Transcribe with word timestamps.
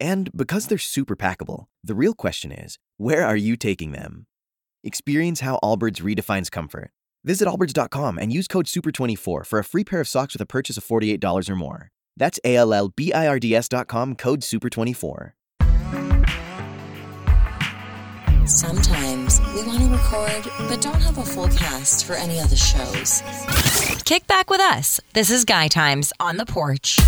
And 0.00 0.30
because 0.34 0.66
they're 0.66 0.78
super 0.78 1.14
packable, 1.14 1.66
the 1.84 1.94
real 1.94 2.14
question 2.14 2.50
is 2.50 2.78
where 2.96 3.24
are 3.26 3.36
you 3.36 3.56
taking 3.56 3.92
them? 3.92 4.26
Experience 4.82 5.40
how 5.40 5.58
Allbirds 5.62 6.00
redefines 6.00 6.50
comfort. 6.50 6.90
Visit 7.22 7.46
allbirds.com 7.46 8.18
and 8.18 8.32
use 8.32 8.48
code 8.48 8.64
SUPER24 8.64 9.44
for 9.44 9.58
a 9.58 9.64
free 9.64 9.84
pair 9.84 10.00
of 10.00 10.08
socks 10.08 10.32
with 10.32 10.40
a 10.40 10.46
purchase 10.46 10.78
of 10.78 10.84
$48 10.84 11.50
or 11.50 11.56
more. 11.56 11.90
That's 12.16 12.40
A 12.44 12.56
L 12.56 12.72
L 12.72 12.88
B 12.88 13.12
I 13.12 13.26
R 13.28 13.38
D 13.38 13.54
S.com 13.54 14.14
code 14.16 14.40
SUPER24. 14.40 15.32
Sometimes 18.46 19.38
we 19.54 19.62
want 19.62 19.80
to 19.80 19.88
record, 19.90 20.68
but 20.68 20.80
don't 20.80 21.00
have 21.00 21.18
a 21.18 21.24
full 21.24 21.48
cast 21.48 22.04
for 22.04 22.14
any 22.14 22.40
of 22.40 22.50
the 22.50 22.56
shows. 22.56 23.22
Kick 24.04 24.26
back 24.26 24.50
with 24.50 24.60
us. 24.60 25.00
This 25.12 25.30
is 25.30 25.44
Guy 25.44 25.68
Times 25.68 26.12
on 26.18 26.36
the 26.36 26.46
porch. 26.46 26.98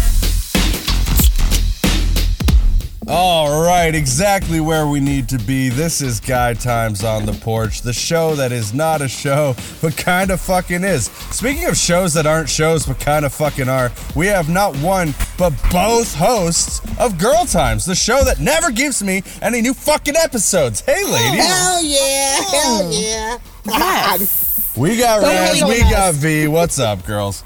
All 3.09 3.65
right, 3.65 3.93
exactly 3.95 4.61
where 4.61 4.87
we 4.87 5.01
need 5.01 5.29
to 5.31 5.39
be. 5.39 5.69
This 5.69 6.01
is 6.01 6.21
Guy 6.21 6.55
Times 6.55 7.03
on 7.03 7.27
the 7.27 7.33
Porch, 7.33 7.83
the 7.83 7.93
show 7.93 8.37
that 8.37 8.53
is 8.53 8.73
not 8.73 9.03
a 9.03 9.09
show, 9.09 9.57
but 9.81 9.97
kind 9.97 10.31
of 10.31 10.41
fucking 10.41 10.85
is. 10.85 11.07
Speaking 11.31 11.65
of 11.65 11.77
shows 11.77 12.15
that 12.15 12.27
aren't 12.27 12.49
shows, 12.49 12.87
but 12.87 13.01
kind 13.01 13.25
of 13.25 13.35
fucking 13.35 13.69
are, 13.69 13.91
we 14.15 14.29
have 14.29 14.49
not 14.49 14.77
one, 14.77 15.15
but 15.37 15.53
both 15.73 16.15
hosts 16.15 16.81
of 17.01 17.19
Girl 17.19 17.45
Times, 17.45 17.85
the 17.85 17.97
show 17.97 18.23
that 18.23 18.39
never 18.39 18.71
gives 18.71 19.03
me 19.03 19.25
any 19.43 19.61
new 19.61 19.75
fucking 19.75 20.17
episodes. 20.17 20.81
Hey, 20.83 21.03
oh, 21.05 21.13
ladies. 21.13 21.45
Hell 21.45 21.83
yeah! 21.83 22.41
Hell 22.51 22.93
yeah! 22.93 23.39
Yes. 23.67 24.75
We 24.77 24.97
got 24.97 25.23
Don't 25.23 25.31
Raz, 25.31 25.65
we 25.65 25.81
got 25.81 26.15
V. 26.15 26.47
What's 26.47 26.79
up, 26.79 27.05
girls? 27.05 27.43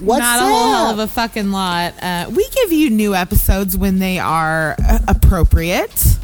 What's 0.00 0.20
Not 0.20 0.38
a 0.38 0.42
whole 0.42 0.72
hell 0.72 0.90
of 0.90 0.98
a 0.98 1.06
fucking 1.06 1.50
lot. 1.50 1.94
Uh, 2.02 2.30
we 2.34 2.48
give 2.50 2.72
you 2.72 2.90
new 2.90 3.14
episodes 3.14 3.76
when 3.76 3.98
they 3.98 4.18
are 4.18 4.76
uh, 4.78 4.98
appropriate. 5.08 6.18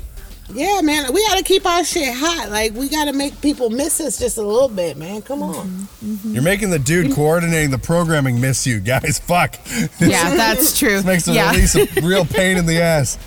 Yeah, 0.53 0.81
man, 0.81 1.13
we 1.13 1.27
gotta 1.27 1.43
keep 1.43 1.67
our 1.67 1.85
shit 1.85 2.15
hot. 2.15 2.51
Like 2.51 2.73
we 2.75 2.89
gotta 2.89 3.13
make 3.13 3.41
people 3.41 3.69
miss 3.69 4.01
us 4.01 4.19
just 4.19 4.39
a 4.39 4.43
little 4.43 4.69
bit, 4.69 4.97
man. 4.97 5.23
Come 5.23 5.43
on. 5.43 5.89
You're 6.25 6.43
making 6.43 6.71
the 6.71 6.79
dude 6.79 7.13
coordinating 7.15 7.71
the 7.71 7.79
programming 7.79 8.41
miss 8.41 8.67
you, 8.67 8.79
guys. 8.79 9.19
Fuck. 9.27 9.59
Yeah, 9.99 10.35
that's 10.35 10.79
true. 10.79 10.91
This 10.91 11.05
makes 11.05 11.25
the 11.25 11.33
yeah. 11.33 11.51
release 11.51 11.75
a 11.75 11.87
real 12.03 12.25
pain 12.25 12.59
in 12.59 12.67
the 12.67 12.81
ass. 12.81 13.19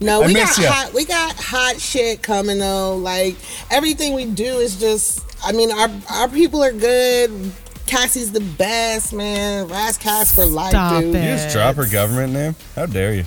No, 0.00 0.22
I 0.22 0.26
we 0.26 0.34
got 0.34 0.56
ya. 0.56 0.70
hot. 0.70 0.94
We 0.94 1.04
got 1.04 1.34
hot 1.34 1.80
shit 1.80 2.22
coming 2.22 2.58
though. 2.58 2.96
Like 2.96 3.36
everything 3.70 4.14
we 4.14 4.26
do 4.26 4.58
is 4.58 4.78
just. 4.78 5.26
I 5.44 5.52
mean, 5.52 5.72
our 5.72 5.90
our 6.10 6.28
people 6.28 6.62
are 6.62 6.72
good. 6.72 7.52
Cassie's 7.90 8.30
the 8.32 8.40
best, 8.40 9.12
man. 9.12 9.66
Raz 9.68 9.98
Cass 9.98 10.34
for 10.34 10.46
life, 10.46 10.70
Stop 10.70 11.02
dude. 11.02 11.14
it. 11.16 11.18
You 11.24 11.28
just 11.30 11.52
drop 11.54 11.74
her 11.76 11.86
government 11.86 12.32
name? 12.32 12.54
How 12.76 12.86
dare 12.86 13.14
you? 13.14 13.24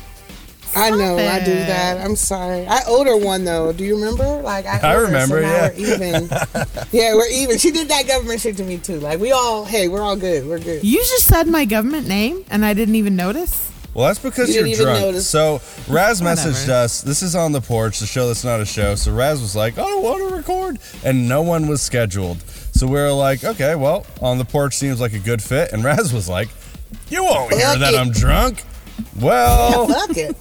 I 0.76 0.90
know, 0.90 1.18
I 1.18 1.40
do 1.44 1.54
that. 1.54 2.04
I'm 2.04 2.16
sorry. 2.16 2.66
I 2.66 2.80
owed 2.88 3.06
her 3.06 3.16
one 3.18 3.44
though. 3.44 3.72
Do 3.74 3.84
you 3.84 3.96
remember? 3.96 4.42
Like 4.42 4.66
I, 4.66 4.80
I 4.84 4.96
owed 4.96 5.00
her, 5.02 5.06
remember, 5.06 5.42
So 5.42 5.48
now 5.48 5.54
yeah. 5.54 5.70
we're 5.70 6.08
even. 6.08 6.30
yeah, 6.92 7.14
we're 7.14 7.28
even. 7.30 7.58
She 7.60 7.70
did 7.70 7.90
that 7.90 8.08
government 8.08 8.42
shit 8.42 8.58
to 8.58 8.64
me 8.64 8.78
too. 8.80 9.00
Like 9.00 9.20
we 9.20 9.32
all. 9.32 9.66
Hey, 9.66 9.88
we're 9.88 10.02
all 10.02 10.16
good. 10.16 10.48
We're 10.48 10.58
good. 10.60 10.84
You 10.84 10.98
just 10.98 11.26
said 11.28 11.48
my 11.48 11.66
government 11.66 12.08
name 12.08 12.44
and 12.50 12.66
I 12.66 12.74
didn't 12.74 12.96
even 12.96 13.16
notice. 13.16 13.70
Well, 13.94 14.08
that's 14.08 14.18
because 14.18 14.50
You 14.50 14.56
you 14.56 14.60
are 14.62 14.64
didn't 14.64 14.74
even 14.74 14.86
drunk. 14.86 15.02
notice. 15.02 15.28
So 15.30 15.62
Raz 15.88 16.22
Whatever. 16.24 16.42
messaged 16.50 16.70
us. 16.70 17.02
This 17.02 17.22
is 17.22 17.36
on 17.36 17.52
the 17.52 17.62
porch, 17.62 18.00
the 18.00 18.08
show 18.08 18.26
that's 18.26 18.44
not 18.44 18.60
a 18.60 18.66
show. 18.66 18.96
So 18.96 19.14
Raz 19.14 19.40
was 19.42 19.56
like, 19.56 19.78
oh, 19.78 19.84
"I 19.84 19.90
don't 19.92 20.04
want 20.04 20.30
to 20.30 20.36
record," 20.36 20.80
and 21.04 21.30
no 21.30 21.44
one 21.44 21.68
was 21.68 21.84
scheduled. 21.84 22.44
So 22.84 22.88
we 22.88 22.96
were 23.00 23.14
like, 23.14 23.46
"Okay, 23.46 23.76
well, 23.76 24.06
on 24.22 24.38
the 24.38 24.44
porch 24.44 24.76
seems 24.76 25.00
like 25.00 25.14
a 25.14 25.20
good 25.20 25.42
fit." 25.42 25.72
And 25.72 25.86
Raz 25.86 26.12
was 26.12 26.28
like, 26.28 26.50
"You 27.08 27.24
won't 27.24 27.54
hear 27.54 27.66
Fuck 27.68 27.80
that 27.80 27.94
it. 27.94 27.98
I'm 27.98 28.12
drunk." 28.12 28.62
Well, 29.22 29.88
Fuck 29.88 30.18
it. 30.18 30.36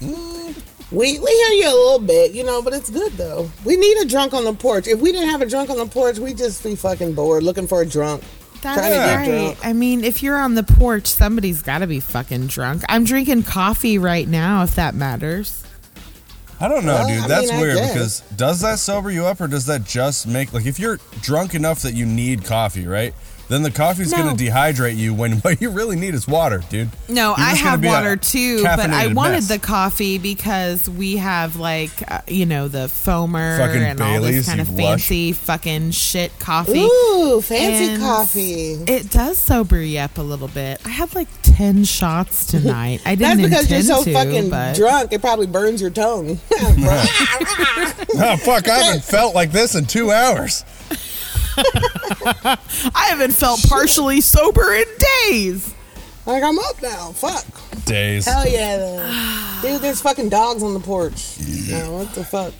Mm, 0.00 0.60
we 0.90 1.18
we 1.20 1.30
hear 1.30 1.48
you 1.52 1.68
a 1.68 1.76
little 1.78 2.00
bit, 2.00 2.32
you 2.32 2.42
know, 2.42 2.60
but 2.60 2.72
it's 2.72 2.90
good 2.90 3.12
though. 3.12 3.48
We 3.64 3.76
need 3.76 3.98
a 3.98 4.04
drunk 4.04 4.34
on 4.34 4.42
the 4.42 4.52
porch. 4.52 4.88
If 4.88 4.98
we 4.98 5.12
didn't 5.12 5.28
have 5.28 5.42
a 5.42 5.46
drunk 5.46 5.70
on 5.70 5.76
the 5.76 5.86
porch, 5.86 6.18
we'd 6.18 6.38
just 6.38 6.64
be 6.64 6.74
fucking 6.74 7.12
bored 7.14 7.44
looking 7.44 7.68
for 7.68 7.82
a 7.82 7.86
drunk. 7.86 8.24
That's 8.62 8.80
Trying 8.80 8.92
to 8.92 8.98
get 8.98 9.14
right. 9.14 9.28
drunk. 9.28 9.58
I 9.64 9.72
mean, 9.72 10.02
if 10.02 10.24
you're 10.24 10.38
on 10.38 10.56
the 10.56 10.64
porch, 10.64 11.06
somebody's 11.06 11.62
got 11.62 11.78
to 11.78 11.86
be 11.86 12.00
fucking 12.00 12.48
drunk. 12.48 12.82
I'm 12.88 13.04
drinking 13.04 13.44
coffee 13.44 13.96
right 13.98 14.26
now, 14.26 14.64
if 14.64 14.74
that 14.74 14.96
matters. 14.96 15.62
I 16.60 16.68
don't 16.68 16.84
know, 16.86 16.94
Well, 16.94 17.08
dude. 17.08 17.24
I 17.24 17.28
That's 17.28 17.50
mean, 17.50 17.60
weird 17.60 17.78
because 17.78 18.20
does 18.34 18.60
that 18.60 18.78
sober 18.78 19.10
you 19.10 19.26
up 19.26 19.40
or 19.40 19.46
does 19.46 19.66
that 19.66 19.84
just 19.84 20.26
make 20.26 20.52
like 20.52 20.66
if 20.66 20.78
you're 20.78 20.98
drunk 21.20 21.54
enough 21.54 21.82
that 21.82 21.94
you 21.94 22.06
need 22.06 22.44
coffee, 22.44 22.86
right? 22.86 23.14
Then 23.48 23.62
the 23.62 23.70
coffee's 23.70 24.10
No. 24.10 24.24
going 24.24 24.36
to 24.36 24.44
dehydrate 24.44 24.96
you 24.96 25.14
when 25.14 25.32
what 25.42 25.60
you 25.60 25.70
really 25.70 25.94
need 25.94 26.14
is 26.14 26.26
water, 26.26 26.64
dude. 26.68 26.90
No, 27.08 27.32
I 27.36 27.54
have 27.54 27.84
water 27.84 28.16
too, 28.16 28.64
but 28.64 28.90
I 28.90 29.12
wanted 29.12 29.34
mess. 29.34 29.48
the 29.48 29.60
coffee 29.60 30.18
because 30.18 30.90
we 30.90 31.18
have 31.18 31.54
like 31.54 31.90
uh, 32.10 32.22
you 32.26 32.44
know 32.44 32.66
the 32.66 32.88
foamer 32.88 33.56
Fucking 33.58 33.82
and 33.82 34.00
all 34.00 34.20
this 34.20 34.48
kind 34.48 34.60
of 34.60 34.68
you 34.70 34.74
lush. 34.84 35.06
fancy 35.08 35.32
fucking 35.32 35.92
shit 35.92 36.36
coffee. 36.40 36.80
Ooh, 36.86 37.40
fancy 37.40 37.92
And 37.92 38.02
coffee. 38.02 38.72
It 38.88 39.10
does 39.12 39.38
sober 39.38 39.80
you 39.80 40.00
up 40.00 40.18
a 40.18 40.22
little 40.22 40.48
bit. 40.48 40.80
I 40.84 40.88
had 40.88 41.14
like 41.14 41.28
ten 41.56 41.84
shots 41.84 42.44
tonight. 42.46 43.00
I 43.06 43.14
didn't 43.14 43.38
That's 43.50 43.66
because 43.68 43.88
you're 43.88 43.96
so 43.96 44.04
to, 44.04 44.12
fucking 44.12 44.50
but 44.50 44.76
drunk. 44.76 45.12
It 45.12 45.20
probably 45.22 45.46
burns 45.46 45.80
your 45.80 45.90
tongue. 45.90 46.38
Oh 48.18 48.36
fuck! 48.38 48.68
I 48.68 48.78
haven't 48.78 49.04
felt 49.04 49.34
like 49.34 49.52
this 49.52 49.74
in 49.74 49.84
two 49.86 50.10
hours. 50.10 50.64
I 51.58 53.06
haven't 53.08 53.32
felt 53.32 53.60
partially 53.68 54.20
sober 54.20 54.74
in 54.74 54.84
days. 55.28 55.74
like 56.24 56.42
I'm 56.42 56.58
up 56.58 56.80
now. 56.82 57.12
Fuck. 57.12 57.44
Days. 57.84 58.24
Hell 58.26 58.48
yeah, 58.48 58.76
though. 58.78 59.58
dude. 59.62 59.82
There's 59.82 60.00
fucking 60.00 60.28
dogs 60.28 60.62
on 60.62 60.74
the 60.74 60.80
porch. 60.80 61.36
Yeah, 61.38 61.84
oh, 61.86 61.98
what 61.98 62.14
the 62.14 62.24
fuck? 62.24 62.52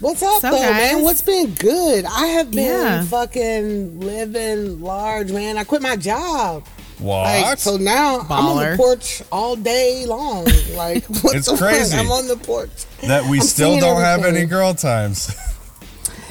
What's 0.00 0.22
up, 0.22 0.40
So, 0.40 0.50
though, 0.50 0.58
guys? 0.58 0.94
man? 0.94 1.02
What's 1.02 1.20
been 1.20 1.52
good? 1.54 2.04
I 2.06 2.26
have 2.28 2.50
been 2.50 2.64
Yeah. 2.64 3.02
fucking 3.04 4.00
living 4.00 4.80
large, 4.80 5.30
man. 5.30 5.58
I 5.58 5.64
quit 5.64 5.82
my 5.82 5.96
job. 5.96 6.64
What? 7.00 7.24
Like, 7.24 7.58
so 7.58 7.76
now 7.76 8.20
I'm 8.20 8.30
on 8.46 8.70
the 8.70 8.76
porch 8.76 9.22
all 9.32 9.56
day 9.56 10.04
long. 10.06 10.46
Like, 10.74 11.04
what 11.22 11.34
It's 11.36 11.46
the 11.46 11.56
fuck? 11.56 11.68
crazy. 11.70 11.96
I'm 11.96 12.10
on 12.10 12.26
the 12.28 12.36
porch. 12.36 12.70
that 13.02 13.24
we 13.28 13.38
I'm 13.38 13.44
still 13.44 13.78
don't 13.80 14.00
have 14.00 14.24
any 14.24 14.46
girl 14.46 14.72
times. 14.74 15.34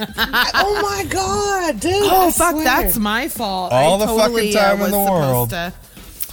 oh 0.00 0.80
my 0.82 1.04
god, 1.10 1.78
dude! 1.78 1.92
Oh 1.94 2.28
I 2.28 2.32
fuck, 2.32 2.52
swear. 2.52 2.64
that's 2.64 2.96
my 2.96 3.28
fault. 3.28 3.70
All 3.72 3.96
I 3.96 3.98
the 3.98 4.06
totally, 4.06 4.52
fucking 4.52 4.78
time 4.78 4.80
uh, 4.82 4.84
in 4.86 4.90
the 4.92 4.98
world. 4.98 5.50
to- 5.50 5.72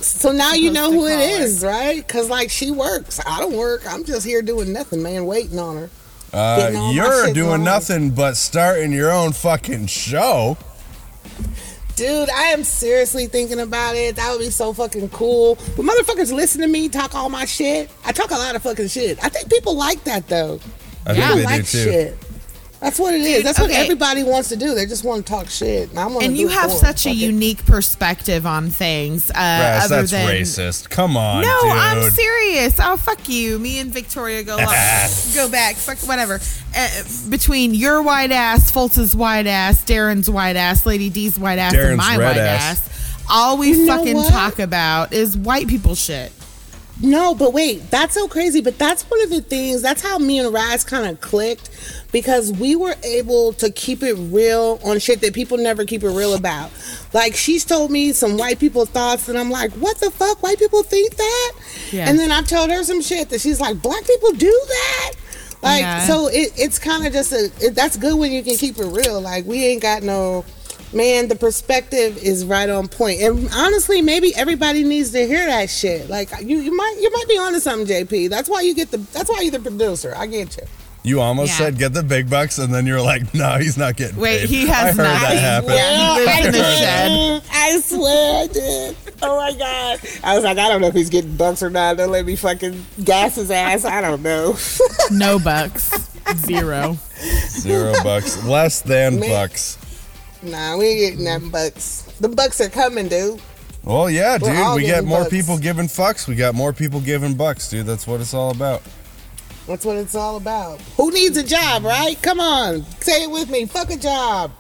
So 0.02 0.32
now 0.32 0.54
you 0.54 0.72
know 0.72 0.90
who 0.92 1.06
to 1.08 1.12
it 1.14 1.38
her. 1.38 1.44
is, 1.44 1.64
right? 1.66 1.98
Because 2.06 2.30
like 2.30 2.50
she 2.50 2.72
works. 2.72 3.20
I 3.26 3.40
don't 3.40 3.58
work. 3.58 3.82
I'm 3.86 4.06
just 4.06 4.26
here 4.26 4.42
doing 4.42 4.72
nothing, 4.72 5.04
man, 5.04 5.26
waiting 5.26 5.60
on 5.60 5.76
her. 5.76 5.90
Uh, 6.32 6.58
Getting 6.58 6.78
all 6.78 6.88
my 6.88 6.94
you're 6.94 7.26
doing 7.34 7.48
going. 7.50 7.64
nothing 7.66 8.10
but 8.12 8.38
starting 8.38 8.92
your 8.94 9.12
own 9.12 9.34
fucking 9.34 9.88
show. 9.88 10.58
Dude, 11.98 12.30
I 12.30 12.44
am 12.50 12.64
seriously 12.64 13.26
thinking 13.26 13.60
about 13.60 13.96
it. 13.96 14.18
That 14.18 14.30
would 14.32 14.40
be 14.40 14.52
so 14.52 14.72
fucking 14.72 15.10
cool. 15.10 15.56
But 15.76 15.84
motherfuckers 15.84 16.32
listen 16.32 16.62
to 16.62 16.68
me 16.68 16.90
talk 16.90 17.16
all 17.16 17.28
my 17.28 17.46
shit. 17.46 17.90
I 18.06 18.12
talk 18.12 18.30
a 18.30 18.36
lot 18.36 18.56
of 18.56 18.62
fucking 18.62 18.88
shit. 18.90 19.18
I 19.24 19.30
think 19.30 19.50
people 19.50 19.76
like 19.76 20.04
that 20.04 20.28
though. 20.28 20.60
I 21.08 21.14
Yeah. 21.14 21.34
they 21.36 21.44
like 21.44 21.66
shit. 21.66 22.16
That's 22.80 23.00
what 23.00 23.14
it 23.16 23.22
is. 23.22 23.38
Dude, 23.38 23.46
That's 23.48 23.60
what 23.60 23.72
everybody 23.72 24.24
wants 24.24 24.50
to 24.50 24.56
do. 24.56 24.76
They 24.76 24.86
just 24.86 25.04
want 25.04 25.26
to 25.26 25.32
talk 25.32 25.48
shit. 25.50 25.90
And, 25.90 26.00
I'm 26.00 26.16
And 26.18 26.38
you 26.38 26.48
have 26.50 26.72
such 26.72 27.08
a 27.08 27.10
Fuck 27.10 27.18
it. 27.18 27.18
unique 27.18 27.66
perspective 27.66 28.46
on 28.46 28.70
things. 28.70 29.32
Uh, 29.32 29.34
Raz, 29.34 29.86
other 29.86 29.96
that's 30.02 30.12
than 30.12 30.28
racist. 30.28 30.90
Come 30.90 31.18
on, 31.18 31.42
No, 31.42 31.60
dude. 31.64 31.72
I'm 31.72 32.12
serious. 32.12 32.80
Oh, 32.80 32.96
fuck 32.98 33.28
you. 33.28 33.58
Me 33.58 33.80
and 33.80 33.92
Victoria 33.92 34.44
go 34.44 34.58
long, 34.58 34.66
go 35.36 35.50
back. 35.50 35.76
Fuck 35.76 35.98
whatever. 36.08 36.40
Uh, 36.76 36.90
between 37.30 37.74
your 37.74 38.04
white 38.04 38.32
ass, 38.32 38.70
Fultz's 38.70 39.16
white 39.16 39.48
ass, 39.48 39.84
Darren's 39.84 40.30
white 40.30 40.56
ass, 40.56 40.86
Lady 40.86 41.10
D's 41.10 41.40
white 41.40 41.58
ass, 41.58 41.74
Darren's 41.74 41.88
and 41.90 41.98
my 41.98 42.18
white 42.20 42.38
ass. 42.38 42.88
ass. 42.88 43.24
all 43.30 43.58
we 43.58 43.70
You 43.72 43.86
know 43.88 43.98
fucking 43.98 44.16
what? 44.18 44.32
talk 44.32 44.60
about 44.60 45.14
is 45.14 45.36
white 45.36 45.68
people 45.68 45.96
shit. 45.96 46.32
No, 47.02 47.36
but 47.36 47.54
wait, 47.54 47.90
that's 47.92 48.16
so 48.16 48.28
crazy. 48.28 48.62
But 48.62 48.80
that's 48.80 49.04
one 49.04 49.22
of 49.22 49.30
the 49.30 49.42
things. 49.42 49.82
That's 49.82 50.02
how 50.02 50.18
me 50.18 50.40
and 50.40 50.52
Raz 50.54 50.84
kind 50.84 51.08
of 51.08 51.22
clicked 51.22 51.70
because 52.12 52.52
we 52.52 52.76
were 52.76 52.96
able 53.04 53.54
to 53.54 53.72
keep 53.72 54.02
it 54.02 54.14
real 54.16 54.80
on 54.84 55.00
shit 55.00 55.22
that 55.22 55.34
people 55.34 55.58
never 55.58 55.86
keep 55.86 56.04
it 56.04 56.10
real 56.10 56.34
about. 56.34 56.72
Like 57.14 57.36
she's 57.36 57.64
told 57.66 57.92
me 57.92 58.14
some 58.14 58.38
white 58.38 58.60
people 58.60 58.86
thoughts, 58.86 59.30
and 59.30 59.38
I'm 59.38 59.52
like, 59.52 59.72
what 59.74 60.00
the 60.00 60.10
fuck? 60.10 60.42
White 60.42 60.58
people 60.60 60.84
think 60.84 61.16
that? 61.16 61.52
Yeah. 61.92 62.10
And 62.10 62.18
then 62.18 62.32
I've 62.32 62.48
told 62.48 62.72
her 62.72 62.84
some 62.84 63.02
shit 63.02 63.30
that 63.30 63.42
she's 63.42 63.60
like, 63.60 63.82
black 63.82 64.06
people 64.06 64.32
do 64.32 64.52
that. 64.68 65.12
Like 65.62 65.82
Yeah. 65.82 66.08
so, 66.08 66.28
it, 66.28 66.54
it's 66.56 66.78
kind 66.80 67.06
of 67.06 67.14
just 67.14 67.32
a. 67.32 67.52
It, 67.60 67.76
that's 67.76 67.98
good 67.98 68.18
when 68.18 68.32
you 68.32 68.44
can 68.44 68.56
keep 68.58 68.78
it 68.78 68.86
real. 68.86 69.20
Like 69.22 69.46
we 69.46 69.66
ain't 69.66 69.82
got 69.82 70.04
no. 70.04 70.46
Man, 70.94 71.28
the 71.28 71.36
perspective 71.36 72.18
is 72.18 72.46
right 72.46 72.70
on 72.70 72.88
point, 72.88 73.20
and 73.22 73.50
honestly, 73.54 74.02
maybe 74.02 74.34
everybody 74.36 74.84
needs 74.86 75.12
to 75.12 75.28
hear 75.28 75.46
that 75.46 75.70
shit. 75.70 76.10
Like 76.10 76.30
you, 76.42 76.60
you 76.60 76.76
might, 76.76 76.98
you 77.02 77.12
might 77.12 77.28
be 77.28 77.38
onto 77.38 77.60
something, 77.60 77.86
JP. 77.88 78.30
That's 78.30 78.48
why 78.50 78.62
you 78.62 78.74
get 78.74 78.92
the. 78.92 78.98
That's 78.98 79.30
why 79.30 79.42
you're 79.42 79.52
the 79.52 79.60
producer. 79.60 80.14
I 80.16 80.28
get 80.28 80.56
you. 80.56 80.64
You 81.04 81.22
almost 81.22 81.52
Yeah. 81.52 81.66
said 81.68 81.78
get 81.78 81.94
the 81.94 82.04
big 82.04 82.30
bucks, 82.30 82.58
and 82.58 82.74
then 82.74 82.86
you're 82.86 83.02
like, 83.02 83.34
no, 83.34 83.58
he's 83.58 83.78
not 83.78 83.96
getting 83.98 84.18
Wait, 84.18 84.42
paid. 84.42 84.50
he 84.50 84.68
has 84.68 84.98
I 85.00 85.04
heard 85.04 85.14
not. 85.14 85.22
that 85.22 85.38
happen. 85.38 85.70
He 85.70 86.26
lives 86.26 86.46
in 86.48 86.52
the 86.52 86.76
shed. 86.78 87.44
I 87.52 87.80
swear 87.82 88.44
I 88.44 88.48
did. 88.48 88.98
Oh 89.22 89.38
my 89.38 89.52
god! 89.58 90.00
I 90.24 90.36
was 90.36 90.44
like, 90.44 90.58
I 90.58 90.70
don't 90.70 90.80
know 90.82 90.88
if 90.88 90.94
he's 90.94 91.10
getting 91.10 91.36
bucks 91.36 91.62
or 91.64 91.70
not. 91.70 91.98
Don't 91.98 92.12
let 92.12 92.26
me 92.26 92.36
fucking 92.38 92.86
gas 93.04 93.36
his 93.36 93.52
ass. 93.52 93.84
I 93.84 94.00
don't 94.02 94.22
know. 94.22 94.56
No 95.12 95.38
bucks. 95.40 96.10
Zero. 96.38 96.98
Zero 97.48 97.94
bucks, 98.04 98.44
less 98.46 98.82
than 98.82 99.20
Man. 99.20 99.30
bucks. 99.30 99.78
Nah, 100.44 100.78
we 100.78 100.86
ain't 100.86 101.00
getting 101.00 101.26
them 101.26 101.50
bucks. 101.50 102.04
The 102.20 102.30
bucks 102.30 102.60
are 102.62 102.70
coming, 102.70 103.08
dude. 103.08 103.42
Well, 103.84 104.10
yeah, 104.10 104.38
We're 104.42 104.50
dude. 104.52 104.60
all 104.60 104.76
We 104.76 104.82
get 104.82 104.88
getting 104.96 105.10
more 105.10 105.20
bucks. 105.20 105.30
people 105.32 105.58
giving 105.58 105.86
fucks. 105.88 106.28
We 106.28 106.36
got 106.36 106.56
more 106.56 106.74
people 106.74 107.00
giving 107.00 107.36
bucks, 107.36 107.70
dude. 107.70 107.86
That's 107.86 108.06
what 108.06 108.20
it's 108.22 108.34
all 108.34 108.52
about. 108.52 108.82
That's 109.68 109.86
what 109.86 109.98
it's 109.98 110.16
all 110.16 110.38
about. 110.38 110.80
Who 110.98 111.12
needs 111.12 111.38
a 111.38 111.44
job, 111.44 111.84
right? 111.84 112.22
Come 112.22 112.40
on, 112.40 112.84
say 113.02 113.24
it 113.24 113.32
with 113.32 113.50
me. 113.50 113.66
Fuck 113.66 113.92
a 113.92 113.98
job. 113.98 114.52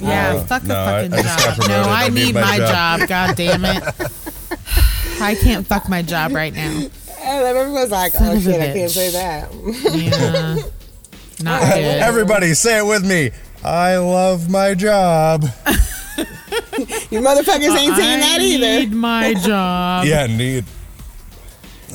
Yeah, 0.00 0.32
No, 0.32 0.40
fuck 0.44 0.64
a 0.64 0.66
no, 0.66 0.74
I- 0.80 0.86
fucking 1.08 1.12
I 1.14 1.22
just 1.22 1.38
got 1.38 1.56
job. 1.56 1.58
No, 1.58 1.64
promoted. 1.66 1.86
I, 1.92 2.04
I 2.04 2.08
need 2.08 2.14
need 2.26 2.34
my 2.34 2.40
my 2.40 2.58
job. 2.58 2.98
job. 3.00 3.08
God 3.08 3.36
damn 3.36 3.64
it. 3.64 3.82
I 5.20 5.34
can't 5.36 5.66
fuck 5.66 5.88
my 5.88 6.02
job 6.02 6.32
right 6.32 6.52
now. 6.52 6.86
And 7.24 7.44
everyone's 7.44 7.90
like, 7.90 8.12
Son 8.12 8.26
oh 8.28 8.32
of 8.32 8.38
a 8.38 8.40
shit, 8.42 8.60
I 8.60 8.72
can't 8.72 8.90
say 8.90 9.10
that. 9.10 9.52
Yeah. 9.94 10.54
Not 11.44 11.60
good. 11.62 11.84
Everybody, 12.02 12.54
say 12.54 12.78
it 12.78 12.86
with 12.86 13.04
me. 13.06 13.30
I 13.64 13.96
love 13.96 14.50
my 14.50 14.74
job. 14.74 15.42
you 15.44 15.48
motherfuckers 17.20 17.76
ain't 17.76 17.96
saying 17.96 18.20
that 18.20 18.38
I 18.40 18.44
either. 18.44 18.80
need 18.80 18.92
my 18.92 19.34
job. 19.34 20.06
yeah, 20.06 20.26
need. 20.26 20.64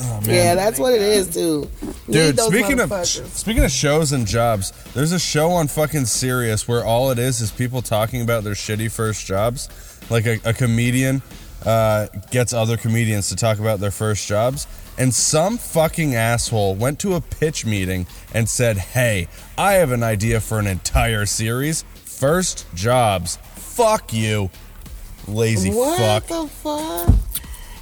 Oh, 0.00 0.20
man. 0.20 0.30
Yeah, 0.30 0.54
that's 0.54 0.78
what 0.78 0.94
it 0.94 1.02
is, 1.02 1.32
too. 1.34 1.68
Need 2.06 2.12
Dude, 2.12 2.36
those 2.36 2.48
speaking 2.48 2.80
of 2.80 3.06
speaking 3.06 3.64
of 3.64 3.70
shows 3.70 4.12
and 4.12 4.26
jobs, 4.26 4.72
there's 4.94 5.12
a 5.12 5.18
show 5.18 5.50
on 5.50 5.66
fucking 5.68 6.06
Sirius 6.06 6.68
where 6.68 6.84
all 6.84 7.10
it 7.10 7.18
is 7.18 7.40
is 7.40 7.50
people 7.50 7.82
talking 7.82 8.22
about 8.22 8.44
their 8.44 8.54
shitty 8.54 8.90
first 8.90 9.26
jobs. 9.26 9.68
Like 10.10 10.26
a, 10.26 10.38
a 10.44 10.54
comedian 10.54 11.20
uh, 11.64 12.06
gets 12.30 12.52
other 12.52 12.76
comedians 12.76 13.28
to 13.28 13.36
talk 13.36 13.58
about 13.58 13.80
their 13.80 13.90
first 13.90 14.26
jobs, 14.26 14.66
and 14.96 15.14
some 15.14 15.58
fucking 15.58 16.14
asshole 16.14 16.74
went 16.74 16.98
to 17.00 17.14
a 17.14 17.20
pitch 17.20 17.64
meeting 17.66 18.06
and 18.32 18.48
said, 18.48 18.78
"Hey, 18.78 19.28
I 19.56 19.74
have 19.74 19.92
an 19.92 20.02
idea 20.02 20.40
for 20.40 20.58
an 20.58 20.66
entire 20.66 21.26
series. 21.26 21.84
First 22.04 22.66
jobs. 22.74 23.38
Fuck 23.54 24.12
you, 24.12 24.50
lazy 25.26 25.70
what 25.70 25.98
fuck." 25.98 26.26
the 26.26 26.48
fuck? 26.48 27.08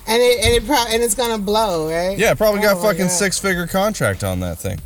And 0.08 0.22
it 0.22 0.44
and 0.44 0.54
it 0.54 0.66
pro- 0.66 0.86
and 0.88 1.02
it's 1.02 1.14
gonna 1.14 1.38
blow, 1.38 1.90
right? 1.90 2.16
Yeah, 2.16 2.34
probably 2.34 2.60
got 2.60 2.76
Oh 2.76 2.80
a 2.80 2.82
fucking 2.82 3.08
six 3.08 3.38
figure 3.38 3.66
contract 3.66 4.22
on 4.22 4.40
that 4.40 4.58
thing. 4.58 4.80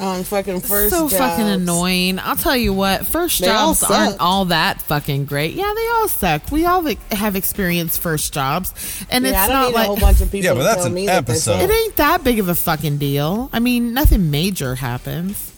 On 0.00 0.24
fucking 0.24 0.60
first. 0.60 0.90
so 0.94 1.02
jobs. 1.08 1.14
fucking 1.16 1.46
annoying. 1.46 2.18
I'll 2.18 2.36
tell 2.36 2.56
you 2.56 2.72
what, 2.72 3.06
first 3.06 3.40
They 3.40 3.48
all 3.48 3.74
jobs 3.74 3.82
aren't 3.90 4.20
all 4.20 4.46
that 4.46 4.82
fucking 4.82 5.24
great. 5.26 5.54
Yeah, 5.54 5.72
they 5.74 5.88
all 5.88 6.08
suck. 6.08 6.50
We 6.50 6.64
all 6.66 6.84
have 7.12 7.36
experienced 7.36 8.00
first 8.00 8.32
jobs, 8.32 8.72
and 9.10 9.24
Yeah, 9.24 9.30
I 9.32 9.44
it's 9.44 9.48
don't 9.52 9.60
not 9.62 9.68
need 9.68 9.74
like 9.74 9.84
a 9.84 9.86
whole 9.86 9.96
bunch 9.96 10.20
of 10.20 10.30
people. 10.32 10.44
Yeah, 10.46 10.54
but 10.54 10.62
that's 10.64 10.84
an 10.84 10.94
me 10.94 11.06
that 11.06 11.26
they 11.26 11.32
episode. 11.32 11.60
suck. 11.60 11.62
it 11.62 11.72
ain't 11.72 11.96
that 11.96 12.24
big 12.24 12.38
of 12.38 12.48
a 12.48 12.54
fucking 12.54 12.98
deal. 12.98 13.50
I 13.52 13.60
mean, 13.60 13.94
nothing 13.94 14.30
major 14.30 14.74
happens. 14.74 15.52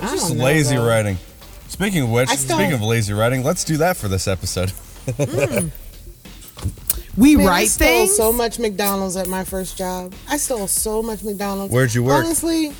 I 0.00 0.08
Just 0.14 0.34
know, 0.34 0.44
lazy 0.44 0.76
though. 0.76 0.86
writing. 0.86 1.16
Speaking 1.68 2.02
of 2.02 2.10
which, 2.10 2.28
still- 2.28 2.56
speaking 2.58 2.74
of 2.74 2.82
lazy 2.82 3.12
writing, 3.12 3.42
let's 3.42 3.64
do 3.64 3.76
that 3.78 3.96
for 3.96 4.08
this 4.08 4.26
episode. 4.28 4.72
Hmm. 5.16 5.68
We 7.16 7.36
Man, 7.36 7.46
I 7.46 7.50
write 7.50 7.68
stole 7.68 7.86
things. 7.88 8.16
so 8.16 8.32
much 8.32 8.58
McDonald's 8.58 9.16
at 9.16 9.26
my 9.28 9.44
first 9.44 9.78
job. 9.78 10.12
I 10.28 10.36
stole 10.36 10.66
so 10.66 11.02
much 11.02 11.22
McDonald's. 11.22 11.72
Where'd 11.72 11.94
you 11.94 12.02
work? 12.04 12.24
Honestly, 12.24 12.72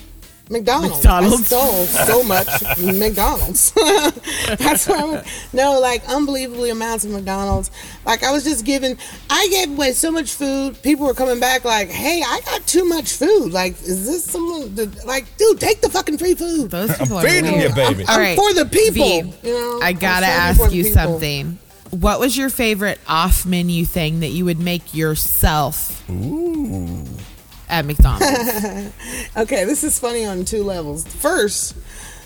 McDonald's. 0.48 0.96
McDonald's. 0.96 1.52
I 1.52 1.58
stole 1.58 1.84
so 1.86 2.22
much 2.22 2.46
McDonald's. 2.78 3.72
That's 4.58 4.86
why. 4.86 5.00
I 5.00 5.04
went- 5.04 5.26
No, 5.52 5.80
like 5.80 6.08
unbelievably 6.08 6.70
amounts 6.70 7.04
of 7.04 7.10
McDonald's. 7.10 7.70
Like 8.04 8.22
I 8.22 8.30
was 8.32 8.44
just 8.44 8.64
giving. 8.64 8.96
I 9.28 9.48
gave 9.50 9.70
away 9.76 9.92
so 9.92 10.10
much 10.12 10.30
food. 10.32 10.80
People 10.82 11.06
were 11.06 11.14
coming 11.14 11.40
back 11.40 11.64
like, 11.64 11.88
"Hey, 11.88 12.22
I 12.24 12.40
got 12.44 12.66
too 12.66 12.84
much 12.84 13.12
food. 13.12 13.52
Like, 13.52 13.72
is 13.82 14.06
this 14.06 14.24
someone? 14.24 14.74
that- 14.76 15.04
Like, 15.04 15.24
dude, 15.36 15.58
take 15.60 15.80
the 15.80 15.88
fucking 15.90 16.18
free 16.18 16.34
food." 16.34 16.70
Those 16.70 16.96
people 16.96 17.18
are 17.18 17.22
feeding 17.26 17.52
weird. 17.58 17.70
you, 17.70 17.74
baby. 17.74 18.04
I'm 18.06 18.10
All 18.10 18.18
right, 18.18 18.36
for 18.36 18.52
the 18.54 18.66
people. 18.66 19.22
V, 19.32 19.48
you 19.48 19.52
know, 19.52 19.80
I 19.82 19.92
gotta 19.92 20.26
ask 20.26 20.72
you 20.72 20.84
something. 20.84 21.58
What 21.90 22.20
was 22.20 22.36
your 22.36 22.50
favorite 22.50 23.00
off 23.08 23.46
menu 23.46 23.84
thing 23.84 24.20
that 24.20 24.28
you 24.30 24.44
would 24.44 24.58
make 24.58 24.92
yourself 24.94 26.02
at 27.68 27.84
McDonald's? 27.84 28.92
Okay, 29.36 29.64
this 29.64 29.84
is 29.84 29.98
funny 29.98 30.24
on 30.24 30.44
two 30.44 30.62
levels. 30.62 31.06
First, 31.06 31.76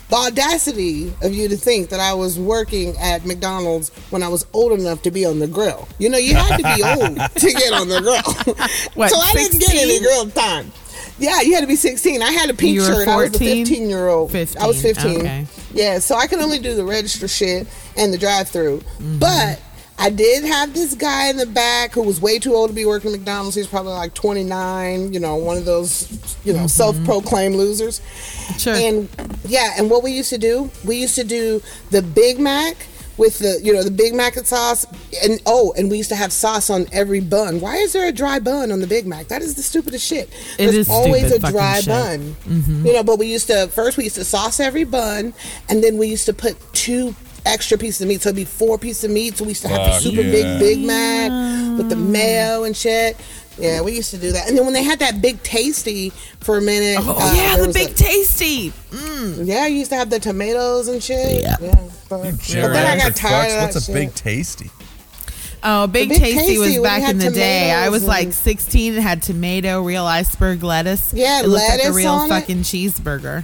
the 0.09 0.15
audacity 0.15 1.13
of 1.21 1.33
you 1.33 1.47
to 1.47 1.57
think 1.57 1.89
that 1.89 1.99
I 1.99 2.13
was 2.13 2.39
working 2.39 2.97
at 2.97 3.25
McDonald's 3.25 3.89
when 4.11 4.23
I 4.23 4.27
was 4.27 4.45
old 4.53 4.77
enough 4.77 5.01
to 5.03 5.11
be 5.11 5.25
on 5.25 5.39
the 5.39 5.47
grill. 5.47 5.87
You 5.99 6.09
know, 6.09 6.17
you 6.17 6.35
had 6.35 6.57
to 6.57 6.63
be 6.63 6.83
old 6.83 7.17
to 7.35 7.51
get 7.51 7.73
on 7.73 7.87
the 7.87 8.01
grill. 8.01 8.57
What, 8.93 9.09
so 9.09 9.17
I 9.17 9.33
didn't 9.33 9.59
get 9.59 9.73
any 9.73 9.99
grill 9.99 10.29
time. 10.29 10.71
Yeah, 11.17 11.41
you 11.41 11.53
had 11.53 11.61
to 11.61 11.67
be 11.67 11.75
16. 11.75 12.21
I 12.21 12.31
had 12.31 12.49
a 12.49 12.53
pink 12.53 12.79
shirt. 12.79 13.07
I 13.07 13.15
was 13.15 13.29
14? 13.29 13.65
15 13.65 13.89
year 13.89 14.07
old. 14.07 14.35
I 14.35 14.67
was 14.67 14.81
15, 14.81 14.93
15. 14.93 15.19
okay. 15.19 15.47
Yeah, 15.73 15.99
so 15.99 16.15
I 16.15 16.27
could 16.27 16.39
only 16.39 16.59
do 16.59 16.75
the 16.75 16.83
register 16.83 17.27
shit 17.27 17.67
and 17.95 18.13
the 18.13 18.17
drive 18.17 18.49
through. 18.49 18.79
Mm-hmm. 18.79 19.19
But 19.19 19.61
I 20.01 20.09
did 20.09 20.43
have 20.45 20.73
this 20.73 20.95
guy 20.95 21.27
in 21.27 21.37
the 21.37 21.45
back 21.45 21.93
who 21.93 22.01
was 22.01 22.19
way 22.19 22.39
too 22.39 22.55
old 22.55 22.71
to 22.71 22.75
be 22.75 22.85
working 22.85 23.11
at 23.13 23.19
McDonald's. 23.19 23.53
He 23.55 23.61
was 23.61 23.67
probably 23.67 23.93
like 23.93 24.15
29, 24.15 25.13
you 25.13 25.19
know, 25.19 25.35
one 25.35 25.57
of 25.57 25.65
those, 25.65 26.35
you 26.43 26.53
know, 26.53 26.65
self 26.65 27.01
proclaimed 27.05 27.55
losers. 27.55 27.99
Mm-hmm. 27.99 28.57
Sure. 28.57 28.73
And 28.73 29.09
yeah, 29.45 29.75
and 29.77 29.91
what 29.91 30.01
we 30.01 30.11
used 30.11 30.31
to 30.31 30.39
do, 30.39 30.71
we 30.83 30.95
used 30.95 31.13
to 31.15 31.23
do 31.23 31.61
the 31.91 32.01
Big 32.01 32.39
Mac 32.39 32.77
with 33.17 33.37
the, 33.37 33.59
you 33.61 33.71
know, 33.71 33.83
the 33.83 33.91
Big 33.91 34.15
Mac 34.15 34.37
and 34.37 34.47
sauce. 34.47 34.87
And 35.23 35.39
oh, 35.45 35.71
and 35.77 35.91
we 35.91 35.97
used 35.97 36.09
to 36.09 36.15
have 36.15 36.33
sauce 36.33 36.71
on 36.71 36.87
every 36.91 37.19
bun. 37.19 37.59
Why 37.59 37.75
is 37.75 37.93
there 37.93 38.07
a 38.07 38.11
dry 38.11 38.39
bun 38.39 38.71
on 38.71 38.79
the 38.79 38.87
Big 38.87 39.05
Mac? 39.05 39.27
That 39.27 39.43
is 39.43 39.53
the 39.53 39.61
stupidest 39.61 40.03
shit. 40.03 40.29
It 40.57 40.65
There's 40.65 40.75
is 40.75 40.89
always 40.89 41.27
stupid 41.27 41.49
a 41.49 41.51
dry 41.51 41.79
shit. 41.79 41.93
Mm-hmm. 41.93 42.47
bun. 42.47 42.85
You 42.87 42.93
know, 42.93 43.03
but 43.03 43.19
we 43.19 43.27
used 43.27 43.45
to 43.47 43.67
first 43.67 43.97
we 43.97 44.05
used 44.05 44.15
to 44.15 44.25
sauce 44.25 44.59
every 44.59 44.83
bun, 44.83 45.35
and 45.69 45.83
then 45.83 45.99
we 45.99 46.07
used 46.07 46.25
to 46.25 46.33
put 46.33 46.57
two 46.73 47.13
extra 47.45 47.77
pieces 47.77 48.01
of 48.01 48.07
meat, 48.07 48.21
so 48.21 48.29
it'd 48.29 48.35
be 48.35 48.45
four 48.45 48.77
pieces 48.77 49.03
of 49.05 49.11
meat. 49.11 49.37
So 49.37 49.43
we 49.45 49.49
used 49.49 49.61
to 49.63 49.67
have 49.69 49.85
the 49.85 49.91
Fuck 49.91 50.01
super 50.01 50.21
yeah. 50.21 50.31
big 50.31 50.59
Big 50.59 50.79
Mac 50.85 51.77
with 51.77 51.89
the 51.89 51.95
mayo 51.95 52.63
and 52.63 52.75
shit. 52.75 53.17
Yeah, 53.57 53.81
we 53.81 53.93
used 53.93 54.11
to 54.11 54.17
do 54.17 54.31
that. 54.31 54.47
And 54.47 54.57
then 54.57 54.63
when 54.65 54.73
they 54.73 54.83
had 54.83 54.99
that 54.99 55.21
big 55.21 55.43
tasty 55.43 56.11
for 56.39 56.57
a 56.57 56.61
minute, 56.61 56.97
oh 57.01 57.11
uh, 57.19 57.33
yeah, 57.35 57.49
there 57.57 57.61
the 57.61 57.67
was 57.67 57.75
big 57.75 57.89
a- 57.89 57.93
tasty. 57.93 58.73
yeah, 59.43 59.63
I 59.63 59.67
used 59.67 59.91
to 59.91 59.97
have 59.97 60.09
the 60.09 60.19
tomatoes 60.19 60.87
and 60.87 61.03
shit. 61.03 61.41
Yeah, 61.43 61.57
but, 61.59 61.91
but 62.09 62.23
then 62.23 62.33
I 62.33 62.37
Geriatric 62.37 62.97
got 62.99 63.15
tired 63.15 63.15
fucks. 63.15 63.45
of 63.45 63.51
that 63.51 63.63
What's 63.63 63.75
a 63.75 63.81
shit. 63.81 63.93
big 63.95 64.15
tasty? 64.15 64.71
Oh, 65.63 65.85
Big, 65.85 66.09
Big 66.09 66.17
Tasty, 66.17 66.39
Tasty, 66.39 66.57
was 66.57 66.69
when 66.71 66.81
back 66.81 66.99
you 67.01 67.05
had 67.05 67.15
in 67.17 67.19
the 67.19 67.29
day. 67.29 67.69
I 67.71 67.89
was 67.89 68.03
like 68.03 68.23
and- 68.25 68.33
16. 68.33 68.95
It 68.95 68.99
had 69.03 69.21
tomato, 69.21 69.83
real 69.83 70.05
iceberg 70.07 70.63
lettuce. 70.63 71.13
Yeah, 71.13 71.41
it 71.41 71.47
looked 71.47 71.61
like 71.63 71.73
a 71.73 71.77
lettuce 71.83 71.95
real 71.95 72.11
on 72.13 72.25
it. 72.25 72.29
fucking 72.29 72.61
cheeseburger. 72.63 73.43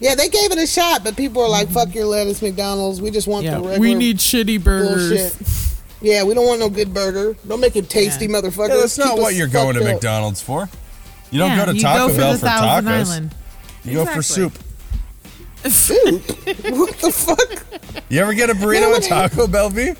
Yeah, 0.00 0.14
they 0.14 0.28
gave 0.28 0.50
it 0.52 0.58
a 0.58 0.66
shot, 0.66 1.04
but 1.04 1.16
people 1.16 1.42
are 1.42 1.48
like, 1.48 1.68
"Fuck 1.70 1.94
your 1.94 2.06
lettuce, 2.06 2.42
McDonald's. 2.42 3.00
We 3.00 3.10
just 3.10 3.26
want 3.28 3.46
the 3.46 3.52
regular 3.52 3.78
we 3.78 3.94
need 3.94 4.18
shitty 4.18 4.62
burgers. 4.62 5.08
bullshit." 5.36 5.36
Yeah, 6.02 6.22
we 6.24 6.34
don't 6.34 6.46
want 6.46 6.60
no 6.60 6.68
good 6.68 6.92
burger. 6.92 7.36
Don't 7.48 7.60
make 7.60 7.76
it 7.76 7.88
tasty, 7.88 8.26
Yeah. 8.26 8.32
motherfucker. 8.32 8.68
Yeah, 8.70 8.76
that's 8.76 8.98
not 8.98 9.16
what 9.18 9.34
you're 9.34 9.46
going 9.46 9.74
to 9.76 9.80
up. 9.80 9.86
McDonald's 9.86 10.40
for. 10.42 10.68
You 11.30 11.38
don't 11.38 11.50
Yeah, 11.52 11.64
go 11.64 11.72
to 11.72 11.76
you 11.76 11.80
Taco 11.82 12.08
go 12.08 12.12
for 12.14 12.20
Bell 12.20 12.32
the 12.32 12.38
for 12.40 12.46
Thousand 12.46 12.84
tacos. 12.84 12.90
Island. 13.10 13.34
You 13.84 13.92
go 13.94 14.06
for 14.06 14.22
soup. 14.22 14.52
soup. 15.68 16.22
what 16.70 16.98
the 16.98 17.10
fuck, 17.10 17.64
You 18.10 18.20
ever 18.20 18.34
get 18.34 18.50
a 18.50 18.54
burrito 18.54 18.80
Man, 18.80 18.82
at 18.84 18.90
what- 18.90 19.02
Taco 19.04 19.46
Bell, 19.46 19.70
V? 19.70 19.92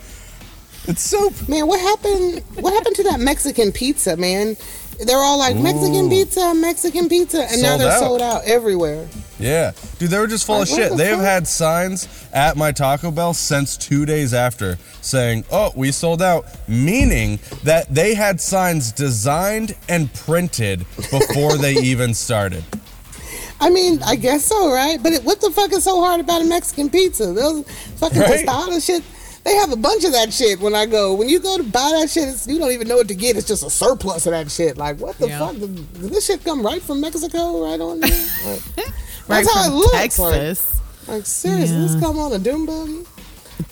It's 0.86 1.00
soup. 1.02 1.48
man? 1.48 1.66
What 1.66 1.80
happened? 1.80 2.42
What 2.56 2.74
happened 2.74 2.96
to 2.96 3.02
that 3.04 3.20
Mexican 3.20 3.72
pizza, 3.72 4.16
man? 4.18 4.56
They're 5.04 5.16
all 5.16 5.38
like 5.38 5.56
Mexican 5.56 6.06
Ooh. 6.06 6.10
pizza, 6.10 6.54
Mexican 6.54 7.08
pizza, 7.08 7.46
and 7.50 7.62
now 7.62 7.76
they're 7.78 7.90
out. 7.90 8.00
sold 8.00 8.20
out 8.20 8.44
everywhere. 8.44 9.08
Yeah, 9.38 9.72
dude, 9.98 10.10
they 10.10 10.18
were 10.18 10.26
just 10.28 10.46
full 10.46 10.60
Like, 10.60 10.68
of 10.70 10.74
shit. 10.76 10.90
the 10.90 10.96
They 10.96 11.06
have 11.08 11.18
had 11.20 11.48
signs 11.48 12.06
at 12.32 12.56
my 12.56 12.70
Taco 12.72 13.10
Bell 13.10 13.34
since 13.34 13.76
two 13.76 14.06
days 14.06 14.32
after 14.32 14.78
saying, 15.00 15.44
"Oh, 15.50 15.72
we 15.74 15.90
sold 15.90 16.22
out," 16.22 16.46
meaning 16.68 17.40
that 17.64 17.92
they 17.92 18.14
had 18.14 18.40
signs 18.40 18.92
designed 18.92 19.74
and 19.88 20.12
printed 20.14 20.86
before 21.10 21.56
they 21.56 21.72
even 21.82 22.14
started. 22.14 22.62
I 23.60 23.70
mean, 23.70 24.02
I 24.04 24.14
guess 24.16 24.44
so, 24.44 24.72
right? 24.72 25.02
But 25.02 25.12
it, 25.14 25.24
what 25.24 25.40
the 25.40 25.50
fuck 25.50 25.72
is 25.72 25.84
so 25.84 26.00
hard 26.00 26.20
about 26.20 26.42
a 26.42 26.44
Mexican 26.44 26.88
pizza? 26.90 27.32
Those 27.32 27.64
fucking 27.96 28.20
Right? 28.20 28.46
tostada 28.46 28.84
shit. 28.84 29.02
They 29.44 29.54
have 29.56 29.72
a 29.72 29.76
bunch 29.76 30.04
of 30.04 30.12
that 30.12 30.32
shit 30.32 30.58
when 30.60 30.74
I 30.74 30.86
go. 30.86 31.12
When 31.14 31.28
you 31.28 31.38
go 31.38 31.58
to 31.58 31.62
buy 31.64 31.90
that 32.00 32.08
shit, 32.08 32.28
it's, 32.30 32.46
you 32.46 32.58
don't 32.58 32.72
even 32.72 32.88
know 32.88 32.96
what 32.96 33.08
to 33.08 33.14
get. 33.14 33.36
It's 33.36 33.46
just 33.46 33.62
a 33.62 33.68
surplus 33.68 34.24
of 34.26 34.32
that 34.32 34.50
shit. 34.50 34.78
Like, 34.78 34.98
what 34.98 35.18
the 35.18 35.28
Yeah. 35.28 35.38
fuck? 35.38 35.52
Did, 35.58 35.92
did 36.00 36.10
this 36.10 36.24
shit 36.26 36.42
come 36.44 36.64
right 36.64 36.80
from 36.82 37.00
Mexico, 37.02 37.62
right 37.62 37.78
on 37.80 38.00
there? 38.00 38.26
Like, 39.28 39.38
Right 39.38 39.44
that's 39.44 39.54
how 39.54 39.62
it 39.62 39.66
from 39.68 39.74
looks. 39.78 39.92
Texas. 39.92 40.80
Like, 41.06 41.16
like 41.16 41.26
seriously, 41.26 41.76
this 41.78 41.94
Yeah. 41.94 42.00
come 42.00 42.18
on 42.18 42.32
a 42.32 42.38
doom 42.38 42.66
buggy? 42.66 43.04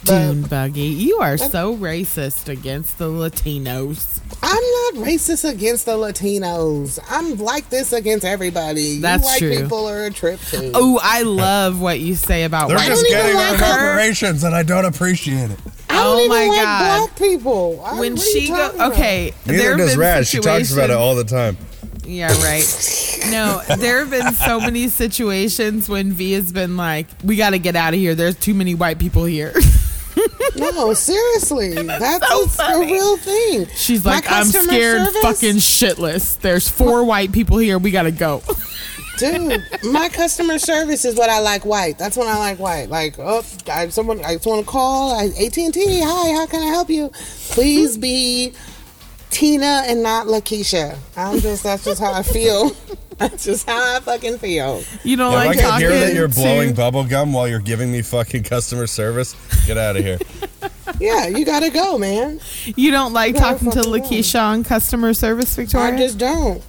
Dune 0.04 0.42
buggy. 0.42 0.80
You 0.80 1.18
are 1.18 1.36
so 1.38 1.76
racist 1.76 2.48
against 2.48 2.98
the 2.98 3.06
Latinos. 3.08 4.20
I'm 4.42 4.94
not 4.96 5.06
racist 5.06 5.48
against 5.48 5.86
the 5.86 5.92
Latinos. 5.92 6.98
I'm 7.08 7.36
like 7.36 7.70
this 7.70 7.92
against 7.92 8.24
everybody. 8.24 8.98
That's 8.98 9.22
you 9.22 9.28
white 9.28 9.38
true. 9.38 9.62
people 9.62 9.88
are 9.88 10.04
a 10.04 10.10
trip 10.10 10.40
too. 10.40 10.72
Oh, 10.74 10.98
I 11.02 11.22
love 11.22 11.80
what 11.80 12.00
you 12.00 12.14
say 12.16 12.44
about 12.44 12.68
They're 12.68 12.78
white 12.78 12.86
just 12.88 13.06
getting 13.06 13.34
like 13.36 13.52
rid 13.52 13.62
of 13.62 13.76
reparations, 13.76 14.42
and 14.44 14.54
I 14.54 14.62
don't 14.64 14.84
appreciate 14.86 15.50
it. 15.50 15.58
I 15.88 15.94
don't 16.04 16.16
oh 16.16 16.18
even 16.20 16.28
my 16.30 16.46
like 16.46 16.62
God. 16.64 17.06
black 17.08 17.18
people. 17.18 17.82
I, 17.84 18.00
when 18.00 18.14
what 18.16 18.22
are 18.22 18.24
you 18.30 18.40
she 18.40 18.48
go 18.48 18.56
talking 18.56 18.76
about? 18.80 18.92
okay 18.92 19.34
there 19.44 19.56
Neither 19.56 19.68
have 19.70 19.78
does 19.78 19.90
been 19.92 20.00
Raz. 20.00 20.28
She 20.28 20.38
talks 20.38 20.72
about 20.72 20.90
it 20.90 20.96
all 20.96 21.14
the 21.14 21.24
time. 21.24 21.56
Yeah 22.12 22.28
right 22.42 22.64
no 23.30 23.62
there 23.78 23.98
have 24.00 24.10
been 24.10 24.32
so 24.34 24.60
many 24.60 24.88
situations 24.88 25.88
when 25.88 26.12
v 26.12 26.32
has 26.32 26.52
been 26.52 26.76
like 26.76 27.06
we 27.24 27.36
got 27.36 27.50
to 27.50 27.58
get 27.58 27.74
out 27.76 27.94
of 27.94 27.98
here 27.98 28.14
there's 28.14 28.36
too 28.38 28.54
many 28.54 28.74
white 28.74 28.98
people 28.98 29.24
here 29.24 29.52
No, 30.54 30.92
seriously, 30.92 31.72
that's 31.74 32.54
so 32.54 32.82
a, 32.82 32.84
real 32.84 33.16
thing. 33.16 33.66
she's 33.74 34.04
like 34.04 34.30
i'm 34.30 34.44
scared 34.44 35.06
service- 35.06 35.22
fucking 35.22 35.56
shitless 35.56 36.38
there's 36.40 36.68
four 36.68 37.04
white 37.04 37.32
people 37.32 37.56
here 37.56 37.78
we 37.78 37.90
gotta 37.90 38.10
go 38.10 38.42
dude. 39.18 39.62
My 39.84 40.08
customer 40.08 40.58
service 40.58 41.04
is 41.04 41.14
what 41.16 41.30
I 41.30 41.38
like. 41.40 41.64
White. 41.64 41.98
That's 41.98 42.16
when 42.16 42.26
I 42.28 42.38
like 42.38 42.58
white. 42.58 42.88
Like, 42.88 43.18
oh, 43.18 43.44
I 43.70 43.88
someone 43.88 44.24
I 44.24 44.34
just 44.34 44.46
want 44.46 44.64
to 44.64 44.70
call. 44.70 45.14
AT 45.20 45.56
and 45.58 45.74
T. 45.74 46.00
Hi, 46.02 46.32
how 46.34 46.46
can 46.46 46.62
I 46.62 46.66
help 46.66 46.90
you? 46.90 47.10
Please 47.50 47.96
be 47.96 48.52
Tina 49.32 49.82
and 49.86 50.02
not 50.02 50.26
Lakeisha. 50.28 50.96
I'm 51.16 51.40
just. 51.40 51.64
That's 51.64 51.84
just 51.84 52.00
how 52.00 52.12
I 52.12 52.22
feel. 52.22 52.70
That's 53.18 53.44
just 53.44 53.68
how 53.68 53.96
I 53.96 54.00
fucking 54.00 54.38
feel. 54.38 54.82
you 55.04 55.16
don't 55.16 55.32
Yeah, 55.32 55.38
like 55.44 55.58
if 55.58 55.64
I 55.64 55.68
can 55.70 55.80
hear 55.80 55.90
that 55.90 56.14
you're 56.14 56.28
blowing 56.28 56.70
to, 56.70 56.74
bubble 56.74 57.04
gum 57.04 57.32
while 57.32 57.46
you're 57.46 57.60
giving 57.60 57.92
me 57.92 58.02
fucking 58.02 58.42
customer 58.44 58.86
service, 58.86 59.34
get 59.66 59.76
out 59.78 59.96
of 59.96 60.04
here. 60.04 60.18
Yeah, 61.00 61.26
you 61.26 61.44
gotta 61.44 61.70
go, 61.70 61.96
man. 61.98 62.38
you 62.64 62.90
don't 62.90 63.12
like 63.12 63.34
No, 63.34 63.40
talking 63.40 63.70
to 63.70 63.82
fucking 63.82 63.92
no. 63.92 63.98
lakeisha 63.98 64.40
on 64.42 64.62
customer 64.62 65.14
service 65.14 65.54
victoria 65.56 65.94
I 65.94 65.96
just 65.96 66.18
don't. 66.18 66.62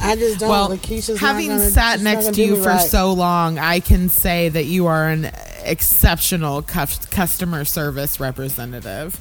I 0.00 0.16
just 0.16 0.38
don't. 0.40 0.48
well, 0.50 0.68
Lakeisha's 0.68 1.18
having 1.18 1.48
not 1.48 1.58
gonna, 1.58 1.70
sat 1.70 2.00
next 2.00 2.26
gonna 2.26 2.36
you 2.36 2.56
for 2.56 2.68
right. 2.68 2.80
so 2.80 3.12
long, 3.12 3.58
I 3.58 3.80
can 3.80 4.08
say 4.10 4.48
that 4.50 4.64
you 4.64 4.86
are 4.86 5.08
an 5.08 5.30
exceptional 5.64 6.62
cus- 6.62 7.06
customer 7.06 7.64
service 7.64 8.20
representative. 8.20 9.18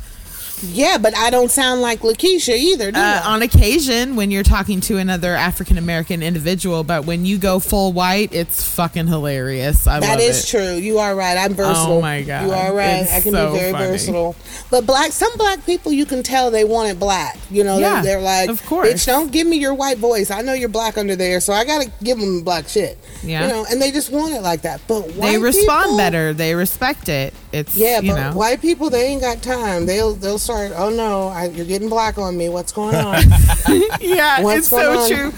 Yeah, 0.71 0.97
but 0.97 1.15
I 1.17 1.29
don't 1.29 1.51
sound 1.51 1.81
like 1.81 1.99
Lakeisha 2.01 2.55
either, 2.57 2.91
do 2.91 2.99
Uh, 2.99 3.21
I? 3.23 3.33
on 3.33 3.41
occasion, 3.41 4.15
when 4.15 4.31
you're 4.31 4.43
talking 4.43 4.79
to 4.81 4.97
another 4.97 5.35
African 5.35 5.77
American 5.77 6.23
individual, 6.23 6.83
but 6.83 7.05
when 7.05 7.25
you 7.25 7.37
go 7.37 7.59
full 7.59 7.91
white, 7.91 8.29
it's 8.31 8.63
fucking 8.63 9.07
hilarious. 9.07 9.87
I 9.87 9.99
That 9.99 10.19
is 10.19 10.43
it. 10.43 10.47
true. 10.47 10.73
You 10.75 10.99
are 10.99 11.15
right. 11.15 11.37
I'm 11.37 11.53
versatile. 11.53 11.93
Oh 11.97 12.01
my 12.01 12.21
God. 12.21 12.45
You 12.47 12.51
are 12.53 12.73
right. 12.73 13.01
It's 13.03 13.13
I 13.13 13.21
can 13.21 13.31
so 13.33 13.51
be 13.51 13.59
very 13.59 13.71
funny. 13.73 13.85
versatile. 13.87 14.35
But 14.71 14.85
black, 14.85 15.11
some 15.11 15.31
black 15.37 15.65
people, 15.65 15.91
you 15.91 16.05
can 16.05 16.23
tell 16.23 16.49
they 16.49 16.63
want 16.63 16.89
it 16.89 16.99
black. 16.99 17.37
You 17.51 17.63
know, 17.63 17.77
Yeah, 17.77 18.01
they're, 18.01 18.13
they're 18.15 18.21
like, 18.21 18.49
of 18.49 18.65
course. 18.65 18.87
bitch, 18.89 19.05
don't 19.05 19.31
give 19.31 19.45
me 19.47 19.57
your 19.57 19.73
white 19.73 19.97
voice. 19.97 20.31
I 20.31 20.41
know 20.41 20.53
you're 20.53 20.69
black 20.69 20.97
under 20.97 21.15
there, 21.15 21.41
so 21.41 21.51
I 21.53 21.65
gotta 21.65 21.91
give 22.03 22.17
them 22.19 22.41
black 22.43 22.67
shit. 22.69 22.97
Yeah. 23.23 23.43
You 23.43 23.47
know, 23.49 23.65
and 23.69 23.81
they 23.81 23.91
just 23.91 24.11
want 24.11 24.33
it 24.33 24.41
like 24.41 24.61
that. 24.63 24.81
But 24.87 25.11
white 25.15 25.31
They 25.33 25.37
respond 25.37 25.83
people- 25.85 25.97
better. 25.97 26.33
They 26.33 26.55
respect 26.55 27.09
it. 27.09 27.33
It's 27.51 27.75
Yeah, 27.75 27.99
you 27.99 28.11
but 28.13 28.31
know. 28.31 28.37
white 28.37 28.61
people, 28.61 28.89
they 28.89 29.05
ain't 29.07 29.21
got 29.21 29.41
time. 29.41 29.85
They'll 29.85 30.13
they'll 30.15 30.39
start. 30.39 30.52
Oh 30.75 30.89
no, 30.89 31.27
I, 31.27 31.45
you're 31.45 31.65
getting 31.65 31.89
black 31.89 32.17
on 32.17 32.37
me. 32.37 32.49
What's 32.49 32.71
going 32.71 32.95
on? 32.95 33.21
yeah, 34.01 34.41
What's 34.41 34.59
it's 34.59 34.67
so 34.69 34.99
on? 34.99 35.09
true. 35.09 35.33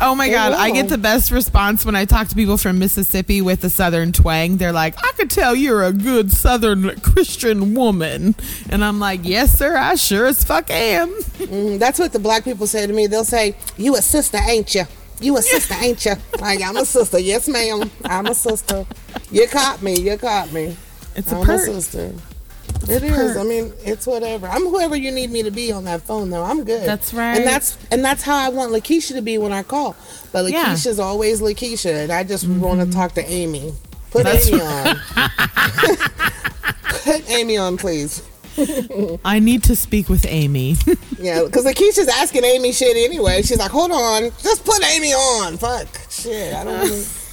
Oh 0.00 0.14
my 0.14 0.28
god, 0.28 0.52
I 0.52 0.70
get 0.70 0.88
the 0.88 0.98
best 0.98 1.30
response 1.30 1.84
when 1.84 1.94
I 1.94 2.04
talk 2.04 2.28
to 2.28 2.34
people 2.34 2.56
from 2.56 2.78
Mississippi 2.78 3.40
with 3.40 3.62
a 3.64 3.70
southern 3.70 4.12
twang. 4.12 4.56
They're 4.56 4.72
like, 4.72 4.94
"I 5.02 5.12
could 5.12 5.30
tell 5.30 5.54
you're 5.54 5.84
a 5.84 5.92
good 5.92 6.32
southern 6.32 6.98
Christian 7.00 7.74
woman," 7.74 8.34
and 8.68 8.84
I'm 8.84 8.98
like, 8.98 9.20
"Yes, 9.22 9.56
sir, 9.56 9.76
I 9.76 9.94
sure 9.94 10.26
as 10.26 10.42
fuck 10.44 10.70
am." 10.70 11.10
Mm, 11.46 11.78
That's 11.78 11.98
what 12.00 12.12
the 12.12 12.18
black 12.18 12.42
people 12.44 12.66
say 12.66 12.86
to 12.86 12.92
me. 12.92 13.06
They'll 13.06 13.24
say, 13.24 13.54
"You 13.76 13.94
a 13.94 14.02
sister, 14.02 14.38
ain't 14.48 14.74
you? 14.74 14.84
You 15.20 15.36
a 15.36 15.42
sister, 15.42 15.74
ain't 15.80 16.04
you?" 16.04 16.14
Like 16.40 16.60
I'm 16.62 16.76
a 16.76 16.84
sister. 16.84 17.18
Yes, 17.18 17.46
ma'am. 17.48 17.88
I'm 18.04 18.26
a 18.26 18.34
sister. 18.34 18.84
You 19.30 19.46
caught 19.46 19.80
me. 19.82 20.00
You 20.00 20.16
caught 20.18 20.52
me. 20.52 20.76
It's 21.14 21.30
a 21.30 21.36
I'm 21.36 21.42
a 21.42 21.44
perk. 21.46 21.66
Sister. 22.66 22.92
It 22.92 23.02
is. 23.04 23.36
I 23.36 23.42
mean, 23.42 23.72
it's 23.84 24.06
whatever. 24.06 24.46
I'm 24.46 24.62
whoever 24.62 24.96
you 24.96 25.10
need 25.12 25.30
me 25.30 25.42
to 25.42 25.50
be 25.50 25.72
on 25.72 25.84
that 25.84 26.02
phone, 26.02 26.30
though. 26.30 26.44
I'm 26.44 26.64
good. 26.64 26.86
That's 26.86 27.12
right. 27.14 27.36
And 27.38 27.46
that's 27.46 27.78
and 27.90 28.04
that's 28.04 28.22
how 28.22 28.36
I 28.36 28.48
want 28.48 28.72
Lakeisha 28.72 29.14
to 29.14 29.22
be 29.22 29.38
when 29.38 29.52
I 29.52 29.62
call. 29.62 29.96
But 30.32 30.50
Yeah. 30.50 30.66
Lakeisha's 30.66 30.98
always 30.98 31.40
Lakeisha, 31.40 32.04
and 32.04 32.12
I 32.12 32.24
just 32.24 32.44
mm-hmm. 32.44 32.60
want 32.60 32.80
to 32.80 32.90
talk 32.90 33.12
to 33.12 33.24
Amy. 33.24 33.74
Put 34.10 34.24
That's 34.24 34.48
Amy 34.48 34.60
on. 34.60 34.96
Put 37.04 37.30
Amy 37.30 37.56
on, 37.56 37.76
please. 37.76 38.22
I 39.24 39.38
need 39.38 39.64
to 39.64 39.76
speak 39.76 40.08
with 40.08 40.24
Amy. 40.26 40.76
Yeah, 41.18 41.44
because 41.44 41.64
Lakeisha's 41.64 42.08
asking 42.08 42.44
Amy 42.44 42.72
shit 42.72 42.94
anyway. 42.94 43.40
She's 43.40 43.58
like, 43.58 43.70
hold 43.70 43.90
on, 43.90 44.30
just 44.42 44.64
put 44.66 44.84
Amy 44.84 45.12
on. 45.14 45.56
Fuck. 45.56 45.88
Shit, 46.10 46.54
I 46.54 46.62
don't 46.62 46.90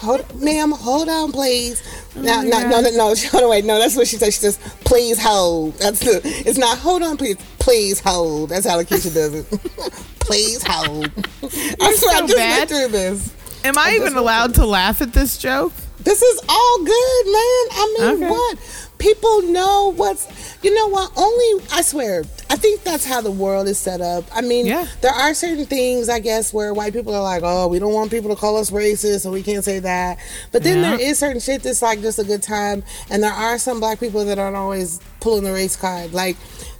Hold, 0.00 0.40
ma'am, 0.42 0.70
hold 0.72 1.08
on, 1.08 1.32
please. 1.32 1.82
No, 2.14 2.42
no, 2.42 2.60
no, 2.68 2.80
no, 2.80 2.90
no. 2.90 3.14
Hold 3.14 3.44
on, 3.44 3.50
wait. 3.50 3.64
No, 3.64 3.78
that's 3.78 3.96
what 3.96 4.06
she 4.06 4.16
says. 4.16 4.34
She 4.34 4.40
says, 4.40 4.58
please 4.84 5.20
hold. 5.22 5.74
That's 5.74 6.00
the. 6.00 6.20
It's 6.24 6.58
not 6.58 6.78
hold 6.78 7.02
on, 7.02 7.16
please. 7.16 7.36
Please 7.58 8.00
hold. 8.00 8.50
That's 8.50 8.66
how 8.66 8.78
Lakeisha 8.80 9.14
does 9.14 9.34
it. 9.34 9.46
please 10.20 10.62
hold. 10.66 11.06
I 11.42 11.48
swear, 11.48 11.82
I 11.82 11.92
so 12.20 12.26
just 12.26 12.36
bad. 12.36 12.58
went 12.58 12.70
through 12.70 12.88
this. 12.88 13.32
Am 13.64 13.78
I 13.78 13.92
even 13.96 14.16
allowed 14.16 14.54
to 14.56 14.66
laugh 14.66 15.00
at 15.00 15.12
this 15.14 15.38
joke? 15.38 15.72
This 16.00 16.20
is 16.20 16.40
all 16.48 16.78
good, 16.78 17.24
man. 17.26 17.66
I 17.72 17.96
mean, 17.98 18.14
Okay. 18.24 18.30
what? 18.30 18.58
People 18.98 19.42
know 19.42 19.92
what's, 19.96 20.26
you 20.62 20.74
know 20.74 20.88
what? 20.88 21.10
Only, 21.16 21.64
I 21.72 21.82
swear, 21.82 22.24
I 22.48 22.56
think 22.56 22.84
that's 22.84 23.04
how 23.04 23.20
the 23.20 23.30
world 23.30 23.66
is 23.68 23.76
set 23.78 24.00
up. 24.00 24.24
I 24.34 24.40
mean, 24.40 24.64
Yeah. 24.66 24.86
there 25.02 25.12
are 25.12 25.34
certain 25.34 25.66
things, 25.66 26.08
I 26.08 26.20
guess, 26.20 26.54
where 26.54 26.72
white 26.72 26.92
people 26.94 27.14
are 27.14 27.22
like, 27.22 27.42
oh, 27.44 27.66
we 27.68 27.78
don't 27.78 27.92
want 27.92 28.10
people 28.10 28.30
to 28.30 28.36
call 28.40 28.56
us 28.56 28.70
racist, 28.70 29.20
so 29.20 29.30
we 29.30 29.42
can't 29.42 29.64
say 29.64 29.78
that. 29.80 30.18
But 30.52 30.62
then 30.62 30.80
Yeah. 30.82 30.96
there 30.96 31.00
is 31.06 31.18
certain 31.18 31.40
shit 31.40 31.62
that's 31.62 31.82
like 31.82 32.00
just 32.00 32.18
a 32.18 32.24
good 32.24 32.42
time. 32.42 32.82
And 33.10 33.22
there 33.22 33.32
are 33.32 33.58
some 33.58 33.78
black 33.80 34.00
people 34.00 34.24
that 34.24 34.38
aren't 34.38 34.56
always 34.56 35.00
pulling 35.20 35.44
the 35.44 35.52
race 35.52 35.76
card. 35.76 36.14
Like, 36.14 36.36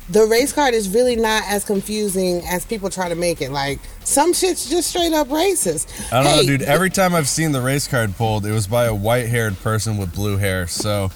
the 0.09 0.25
race 0.26 0.52
card 0.52 0.75
is 0.75 0.88
really 0.90 1.16
not 1.16 1.42
as 1.49 1.64
confusing 1.64 2.42
as 2.47 2.64
people 2.64 2.90
try 2.90 3.09
to 3.09 3.14
make 3.14 3.40
it. 3.42 3.50
Like, 3.50 3.80
some 4.04 4.33
shit's 4.35 4.68
just 4.68 4.90
straight 4.90 5.12
up 5.14 5.28
racist. 5.28 5.87
I 6.12 6.23
don't 6.23 6.26
Hey, 6.33 6.37
know, 6.37 6.47
dude. 6.47 6.62
Every 6.62 6.90
time 6.90 7.14
I've 7.14 7.28
seen 7.28 7.52
the 7.52 7.62
race 7.62 7.88
card 7.88 8.16
pulled, 8.16 8.44
it 8.47 8.52
was 8.52 8.66
by 8.66 8.85
a 8.85 8.94
white 8.94 9.28
haired 9.28 9.59
person 9.62 9.97
with 9.97 10.14
blue 10.14 10.37
hair. 10.37 10.66
So, 10.66 11.11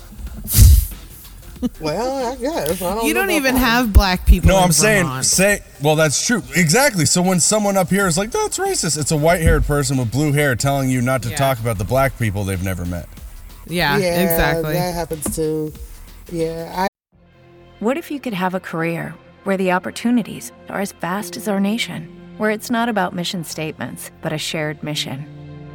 Well, 1.81 2.33
I 2.33 2.37
guess. 2.37 2.81
I 2.83 2.95
don't 2.95 3.07
You 3.07 3.15
don't 3.15 3.31
even 3.31 3.55
that. 3.55 3.61
have 3.61 3.93
black 3.93 4.27
people. 4.27 4.49
no, 4.51 4.59
in 4.59 4.65
I'm 4.65 4.73
saying, 4.73 5.23
say, 5.23 5.61
well, 5.83 5.97
that's 5.97 6.25
true. 6.27 6.43
Exactly. 6.55 7.05
So 7.07 7.21
when 7.23 7.41
someone 7.41 7.77
up 7.77 7.89
here 7.91 8.07
is 8.07 8.17
like, 8.19 8.33
no, 8.35 8.45
it's 8.47 8.59
racist, 8.59 8.99
it's 8.99 9.11
a 9.11 9.17
white 9.17 9.41
haired 9.41 9.65
person 9.65 9.97
with 9.97 10.11
blue 10.13 10.33
hair 10.33 10.55
telling 10.57 10.89
you 10.91 11.01
not 11.01 11.23
to 11.23 11.31
Yeah. 11.31 11.37
talk 11.37 11.59
about 11.61 11.79
the 11.79 11.85
black 11.85 12.19
people 12.19 12.45
they've 12.45 12.63
never 12.63 12.85
met. 12.85 13.09
Yeah, 13.67 13.97
Yeah, 13.99 14.21
exactly. 14.23 14.73
That 14.75 14.95
happens 14.95 15.35
too. 15.37 15.73
Yeah, 16.31 16.73
I 16.77 16.89
What 17.81 17.97
if 17.97 18.11
you 18.11 18.21
could 18.21 18.35
have 18.35 18.55
a 18.55 18.61
career 18.61 19.15
where 19.45 19.57
the 19.57 19.73
opportunities 19.73 20.53
are 20.69 20.81
as 20.81 20.93
vast 20.93 21.37
as 21.37 21.49
our 21.49 21.61
nation, 21.61 22.09
where 22.39 22.51
it's 22.51 22.71
not 22.71 22.89
about 22.89 23.15
mission 23.15 23.45
statements, 23.45 24.11
but 24.23 24.33
a 24.33 24.39
shared 24.39 24.83
mission? 24.83 25.27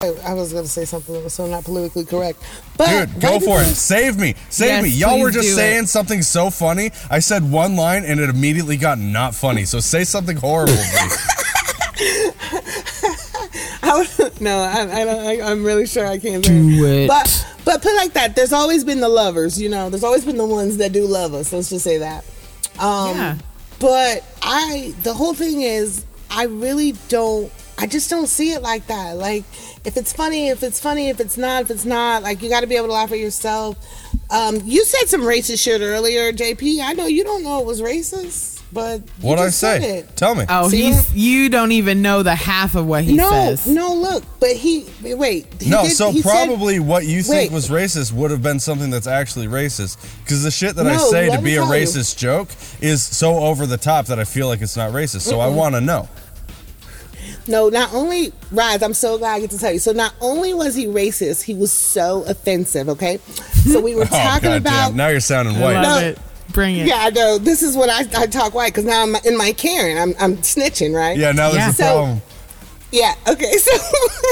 I, 0.00 0.14
I 0.26 0.32
was 0.34 0.52
gonna 0.52 0.68
say 0.68 0.84
something 0.84 1.12
that 1.12 1.24
was 1.24 1.34
so 1.34 1.48
not 1.48 1.64
politically 1.64 2.04
correct, 2.04 2.40
but 2.76 3.06
Dude, 3.08 3.20
go 3.20 3.40
for 3.40 3.60
it. 3.60 3.64
Save 3.74 4.16
me. 4.16 4.36
Save 4.48 4.68
Yes, 4.68 4.82
me. 4.84 4.90
Y'all 4.90 5.18
were 5.18 5.26
please 5.30 5.34
just 5.34 5.48
do 5.48 5.54
saying 5.56 5.84
it. 5.84 5.88
something 5.88 6.22
so 6.22 6.50
funny. 6.50 6.92
I 7.10 7.18
said 7.18 7.50
one 7.50 7.74
line 7.74 8.04
and 8.04 8.20
it 8.20 8.30
immediately 8.30 8.76
got 8.76 9.00
not 9.00 9.34
funny. 9.34 9.64
So 9.64 9.80
say 9.80 10.04
something 10.04 10.36
horrible. 10.36 10.72
V. 11.96 12.30
I 13.82 14.06
would- 14.20 14.40
no, 14.40 14.58
I, 14.60 14.82
I 15.00 15.04
don't. 15.04 15.26
I, 15.26 15.40
I'm 15.50 15.64
really 15.64 15.84
sure 15.88 16.06
I 16.06 16.20
can't 16.20 16.44
Do 16.44 16.84
it. 16.86 17.08
But 17.08 17.46
but 17.64 17.82
put 17.82 17.90
it 17.90 17.96
like 17.96 18.12
that. 18.12 18.36
There's 18.36 18.52
always 18.52 18.84
been 18.84 19.00
the 19.00 19.08
lovers. 19.08 19.60
You 19.60 19.68
know, 19.68 19.90
there's 19.90 20.04
always 20.04 20.24
been 20.24 20.36
the 20.36 20.46
ones 20.46 20.76
that 20.76 20.92
do 20.92 21.06
love 21.06 21.34
us. 21.34 21.52
Let's 21.52 21.70
just 21.70 21.82
say 21.82 21.98
that. 21.98 22.24
Um, 22.78 23.16
Yeah. 23.16 23.38
But 23.80 24.24
I, 24.42 24.94
the 25.02 25.12
whole 25.12 25.34
thing 25.34 25.62
is, 25.62 26.04
I 26.30 26.44
really 26.44 26.92
don't. 27.08 27.50
I 27.80 27.86
just 27.86 28.10
don't 28.10 28.26
see 28.26 28.52
it 28.52 28.60
like 28.62 28.88
that. 28.88 29.16
Like, 29.16 29.44
if 29.84 29.96
it's 29.96 30.12
funny, 30.12 30.48
if 30.48 30.62
it's 30.64 30.80
funny, 30.80 31.08
if 31.10 31.20
it's 31.20 31.36
not, 31.38 31.62
if 31.62 31.70
it's 31.70 31.84
not, 31.84 32.24
like 32.24 32.42
you 32.42 32.48
got 32.48 32.60
to 32.60 32.66
be 32.66 32.76
able 32.76 32.88
to 32.88 32.92
laugh 32.92 33.12
at 33.12 33.18
yourself. 33.18 33.76
Um, 34.30 34.60
you 34.64 34.84
said 34.84 35.08
some 35.08 35.22
racist 35.22 35.62
shit 35.62 35.80
earlier, 35.80 36.32
JP. 36.32 36.80
I 36.82 36.92
know 36.92 37.06
you 37.06 37.22
don't 37.24 37.42
know 37.44 37.60
it 37.60 37.66
was 37.66 37.80
racist, 37.80 38.60
but 38.72 39.00
What'd 39.22 39.40
I 39.42 39.46
just 39.46 39.60
said 39.60 39.80
say? 39.82 39.98
it. 40.00 40.16
Tell 40.16 40.34
me. 40.34 40.44
Oh, 40.48 40.68
See 40.68 40.82
he's 40.82 40.96
what- 41.08 41.16
you 41.16 41.48
don't 41.48 41.72
even 41.72 42.02
know 42.02 42.22
the 42.22 42.34
half 42.34 42.74
of 42.74 42.84
what 42.86 43.04
he 43.04 43.14
no, 43.14 43.30
says. 43.30 43.66
no, 43.66 43.88
no, 43.88 43.94
look, 43.94 44.24
but 44.40 44.50
he 44.50 44.84
wait. 45.02 45.46
He 45.60 45.70
no, 45.70 45.84
did- 45.84 45.92
so 45.92 46.10
he 46.10 46.20
said- 46.20 46.28
probably 46.30 46.78
what 46.80 47.06
you 47.06 47.22
think 47.22 47.50
Wait. 47.50 47.54
was 47.54 47.68
racist 47.68 48.12
would 48.12 48.30
have 48.30 48.42
been 48.42 48.60
something 48.60 48.90
that's 48.90 49.06
actually 49.06 49.46
racist. 49.46 49.96
Because 50.24 50.42
the 50.42 50.50
shit 50.50 50.74
that 50.76 50.86
I 50.86 50.96
say 50.98 51.30
to 51.30 51.40
be 51.40 51.54
a 51.54 51.60
tell 51.60 51.74
you. 51.74 51.86
racist 51.86 52.16
joke 52.18 52.48
is 52.82 53.02
so 53.02 53.36
over 53.38 53.64
the 53.66 53.78
top 53.78 54.06
that 54.06 54.18
I 54.18 54.24
feel 54.24 54.48
like 54.48 54.60
it's 54.62 54.76
not 54.76 54.90
racist. 54.92 55.22
So 55.22 55.40
I 55.40 55.46
Mm-mm. 55.46 55.54
want 55.54 55.74
to 55.76 55.80
know. 55.80 56.08
No, 57.48 57.68
not 57.70 57.92
only 57.94 58.32
Rise, 58.52 58.82
I'm 58.82 58.94
so 58.94 59.18
glad 59.18 59.34
I 59.34 59.40
get 59.40 59.50
to 59.50 59.58
tell 59.58 59.72
you. 59.72 59.78
So 59.78 59.92
not 59.92 60.14
only 60.20 60.52
was 60.54 60.74
he 60.74 60.86
racist, 60.86 61.42
he 61.42 61.54
was 61.54 61.72
so 61.72 62.22
offensive. 62.28 62.88
Okay, 62.90 63.18
so 63.70 63.80
we 63.80 63.94
were 63.94 64.02
Oh, 64.12 64.16
talking 64.16 64.50
goddamn. 64.50 64.60
about. 64.60 64.94
Now 64.94 65.08
you're 65.08 65.20
sounding 65.20 65.56
I 65.56 65.60
white. 65.60 65.74
love 65.82 66.02
No. 66.02 66.08
it. 66.08 66.18
Bring 66.52 66.76
it. 66.76 66.86
Yeah, 66.86 66.98
I 67.00 67.10
know. 67.10 67.38
This 67.38 67.62
is 67.62 67.76
what 67.76 67.90
I, 67.90 68.00
I 68.22 68.26
talk 68.26 68.54
white 68.54 68.68
because 68.72 68.84
now 68.84 69.02
I'm 69.02 69.14
in 69.24 69.36
my 69.36 69.52
Karen. 69.52 69.98
I'm 69.98 70.14
I'm 70.20 70.36
snitching, 70.38 70.94
right? 70.94 71.16
Yeah, 71.16 71.32
now 71.32 71.50
there's 71.50 71.56
Yeah. 71.64 71.70
a 71.70 71.72
So- 71.72 71.84
problem. 71.84 72.22
Yeah. 72.90 73.14
Okay. 73.28 73.52
So. 73.58 73.72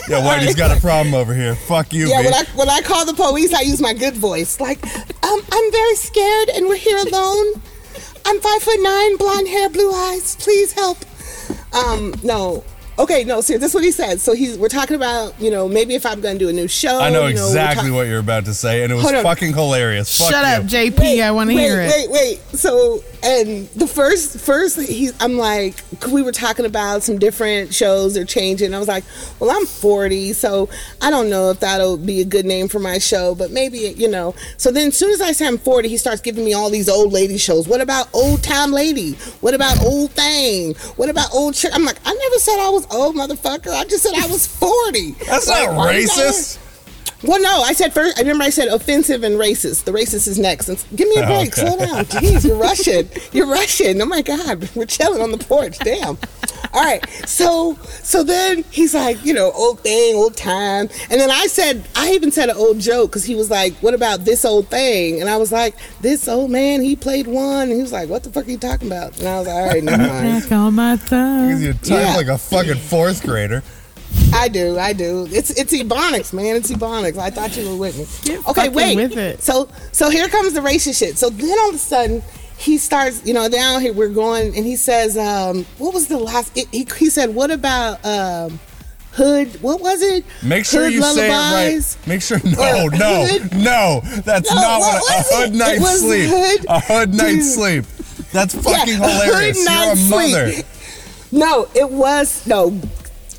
Yeah, 0.09 0.21
Whitey's 0.23 0.55
got 0.55 0.77
a 0.77 0.81
problem 0.89 1.15
over 1.15 1.35
here. 1.35 1.55
Fuck 1.57 1.93
you, 1.93 2.09
Yeah, 2.09 2.21
B. 2.23 2.25
when 2.27 2.35
I 2.35 2.45
when 2.55 2.71
I 2.71 2.81
call 2.81 3.05
the 3.05 3.13
police, 3.15 3.53
I 3.53 3.61
use 3.63 3.81
my 3.83 3.93
good 3.93 4.15
voice. 4.15 4.61
Like, 4.61 4.83
um, 5.25 5.41
I'm 5.53 5.73
very 5.73 5.95
scared, 5.97 6.49
and 6.51 6.67
we're 6.67 6.77
here 6.77 6.97
alone. 6.99 7.47
I'm 8.25 8.41
five 8.41 8.63
foot 8.63 8.81
nine, 8.81 9.17
blonde 9.19 9.49
hair, 9.49 9.69
blue 9.69 9.93
eyes. 9.93 10.37
Please 10.37 10.73
help. 10.73 10.99
Um, 11.75 12.15
no. 12.23 12.65
Okay, 12.99 13.25
no, 13.25 13.41
see, 13.43 13.57
this 13.59 13.71
is 13.71 13.75
what 13.75 13.85
he 13.85 13.91
said. 13.91 14.21
So 14.21 14.33
he's 14.35 14.57
we're 14.57 14.69
talking 14.69 14.97
about, 14.97 15.39
you 15.41 15.51
know, 15.51 15.69
maybe 15.69 15.95
if 15.95 16.07
I'm 16.07 16.21
gonna 16.23 16.39
do 16.39 16.49
a 16.49 16.53
new 16.53 16.67
show. 16.69 16.99
I 16.99 17.11
know 17.11 17.27
you 17.27 17.35
we're 17.35 17.47
exactly 17.47 17.89
talk- 17.91 17.95
what 17.97 18.07
you're 18.07 18.21
about 18.21 18.47
to 18.47 18.55
say, 18.55 18.83
and 18.85 18.93
it 18.93 18.95
was 18.97 19.11
fucking 19.11 19.53
hilarious. 19.53 20.17
Fuck 20.19 20.31
Shut 20.31 20.47
you. 20.47 20.53
up, 20.65 20.93
JP. 20.95 21.23
I 21.23 21.31
want 21.31 21.51
to 21.51 21.57
hear 21.57 21.83
it. 21.83 21.91
Wait, 21.91 22.11
wait. 22.11 22.59
So, 22.59 23.03
and 23.23 23.69
the 23.71 23.87
first, 23.87 24.39
first, 24.41 24.81
he, 24.81 25.11
I'm 25.21 25.37
like, 25.37 25.83
we 26.13 26.23
were 26.23 26.33
talking 26.33 26.67
about 26.67 27.03
some 27.03 27.19
different 27.19 27.75
shows 27.75 28.15
they're 28.15 28.25
changing. 28.25 28.75
I 28.75 28.79
was 28.79 28.89
like, 28.89 29.05
well, 29.39 29.51
I'm 29.51 29.67
40, 29.67 30.33
so 30.33 30.69
I 31.01 31.11
don't 31.11 31.29
know 31.31 31.51
if 31.51 31.61
that'll 31.61 31.97
be 31.97 32.21
a 32.21 32.25
good 32.25 32.47
name 32.47 32.69
for 32.69 32.79
my 32.79 32.99
show, 32.99 33.35
but 33.35 33.51
maybe, 33.51 33.79
you 33.79 34.09
know. 34.09 34.35
So 34.57 34.71
then, 34.71 34.89
as 34.89 34.97
soon 34.97 35.11
as 35.11 35.21
I 35.21 35.33
say 35.33 35.47
I'm 35.47 35.59
40, 35.59 35.89
he 35.89 35.97
starts 35.97 36.21
giving 36.21 36.45
me 36.45 36.55
all 36.55 36.71
these 36.71 36.89
old 36.89 37.13
lady 37.13 37.39
shows. 37.39 37.69
What 37.69 37.81
about 37.81 38.09
Old 38.15 38.43
Time 38.43 38.73
Lady? 38.73 39.13
What 39.41 39.55
about 39.55 39.83
Old 39.85 40.11
Thing? 40.13 40.75
What 40.97 41.09
about 41.09 41.33
Old 41.35 41.55
Chick? 41.55 41.73
I'm 41.75 41.85
like, 41.85 41.99
I 42.05 42.13
never 42.13 42.37
said 42.37 42.59
I 42.59 42.71
was 42.71 42.87
old, 42.93 43.17
motherfucker. 43.17 43.73
I 43.73 43.85
just 43.85 44.03
said 44.03 44.15
I 44.17 44.27
was 44.27 44.47
40. 44.47 45.13
That's 45.27 45.49
Like, 45.49 45.71
not 45.71 45.89
racist. 45.89 46.59
Well, 47.23 47.41
no, 47.41 47.63
I 47.63 47.73
said 47.73 47.93
first. 47.93 48.19
I 48.19 48.21
remember 48.23 48.45
I 48.45 48.51
said 48.51 48.69
offensive 48.69 49.23
and 49.25 49.37
racist. 49.37 49.85
The 49.85 49.93
racist 49.93 50.29
is 50.29 50.39
next. 50.39 50.69
And 50.69 50.85
give 50.95 51.09
me 51.09 51.17
a 51.17 51.27
break. 51.27 51.49
Okay. 51.59 51.67
Slow 51.67 51.77
down. 51.79 52.05
Jeez, 52.07 52.45
you're 52.47 52.57
rushing. 52.59 53.09
You're 53.33 53.47
rushing. 53.47 54.01
Oh 54.03 54.07
my 54.07 54.23
God, 54.23 54.69
we're 54.75 54.85
chilling 54.87 55.21
on 55.23 55.31
the 55.33 55.39
porch. 55.39 55.79
Damn. 55.79 56.19
All 56.73 56.83
right. 56.85 57.03
So, 57.27 57.75
so 58.03 58.23
then 58.23 58.65
he's 58.71 58.93
like, 58.95 59.25
you 59.25 59.33
know, 59.33 59.51
old 59.53 59.81
thing, 59.81 60.15
old 60.17 60.37
time. 60.37 60.89
And 61.11 61.21
then 61.21 61.31
I 61.31 61.47
said, 61.47 61.89
I 61.97 62.13
even 62.13 62.31
said 62.31 62.51
an 62.51 62.57
old 62.57 62.81
joke 62.81 63.11
because 63.11 63.25
he 63.25 63.35
was 63.35 63.51
like, 63.51 63.73
what 63.77 63.95
about 63.95 64.25
this 64.27 64.45
old 64.45 64.69
thing? 64.69 65.21
And 65.21 65.31
I 65.31 65.39
was 65.39 65.51
like, 65.53 65.75
this 66.03 66.29
old 66.29 66.51
man, 66.51 66.83
he 66.83 66.95
played 66.97 67.27
one. 67.27 67.69
And 67.69 67.73
he 67.73 67.81
was 67.83 67.93
like, 67.93 68.09
what 68.11 68.25
the 68.25 68.31
fuck 68.31 68.47
are 68.47 68.51
you 68.51 68.59
talking 68.59 68.89
about? 68.89 69.19
And 69.19 69.27
I 69.29 69.39
was 69.39 69.47
like, 69.49 69.57
all 69.57 69.67
right, 69.69 69.83
never 69.85 70.03
mind. 70.07 70.43
Back 70.43 70.53
on 70.53 70.75
my 70.75 70.97
Because 70.97 71.09
thumb. 71.09 71.63
you 71.63 71.73
type 71.73 71.89
Yeah. 71.89 72.17
like 72.17 72.27
a 72.27 72.37
fucking 72.39 72.77
fourth 72.77 73.23
grader. 73.23 73.63
I 74.33 74.49
do, 74.49 74.79
I 74.79 74.93
do. 74.93 75.27
It's 75.31 75.51
it's 75.51 75.73
ebonics, 75.73 76.33
man. 76.33 76.57
It's 76.57 76.71
ebonics. 76.71 77.17
I 77.19 77.31
thought 77.31 77.57
you 77.57 77.69
were 77.71 77.77
with 77.77 77.99
me. 77.99 78.07
Get 78.35 78.47
okay, 78.49 78.69
wait. 78.69 78.97
with 78.97 79.17
it. 79.17 79.43
So 79.43 79.69
so 79.93 80.11
here 80.11 80.29
comes 80.29 80.53
the 80.53 80.61
racist 80.61 80.99
shit. 80.99 81.17
So 81.19 81.31
then 81.31 81.57
all 81.61 81.71
of 81.71 81.75
a 81.75 81.79
sudden 81.79 82.23
he 82.59 82.79
starts, 82.79 83.25
you 83.27 83.35
know, 83.35 83.49
down 83.49 83.81
here 83.83 83.93
we're 83.93 84.09
going, 84.09 84.57
and 84.57 84.65
he 84.65 84.77
says, 84.77 85.17
um, 85.17 85.65
what 85.79 85.93
was 85.95 86.09
the 86.09 86.19
last? 86.19 86.57
It, 86.57 86.69
he 86.73 86.87
he 86.99 87.11
said, 87.11 87.35
what 87.35 87.51
about 87.51 88.05
um, 88.05 88.59
hood? 89.13 89.49
What 89.63 89.81
was 89.81 90.03
it? 90.03 90.25
Make 90.43 90.65
sure 90.67 90.85
Hood 90.85 90.93
you 90.93 91.03
say 91.03 91.29
it 91.29 91.33
right. 91.33 92.07
Make 92.07 92.23
sure. 92.23 92.39
No, 92.45 92.85
Or 92.87 92.91
no, 92.91 93.27
no. 93.55 94.01
That's 94.25 94.51
No, 94.51 94.61
not 94.61 94.81
what 94.81 95.03
what 95.03 95.13
a 95.13 95.17
was 95.17 95.31
it? 95.31 95.35
hood 95.37 95.55
It 95.55 95.57
night 95.59 95.81
was 95.81 96.01
sleep. 96.01 96.31
hood- 96.31 96.67
A 96.69 96.81
hood 96.81 97.15
night 97.15 97.41
sleep. 97.41 97.85
That's 98.33 98.55
fucking 98.55 98.99
Yeah, 98.99 99.07
a 99.07 99.11
hilarious. 99.25 99.57
hood 99.59 99.65
You're 99.65 99.75
night 99.87 99.93
a 99.93 100.11
mother. 100.11 100.53
sleep. 100.53 100.67
No, 101.33 101.69
it 101.75 101.91
was 101.91 102.47
no. 102.47 102.79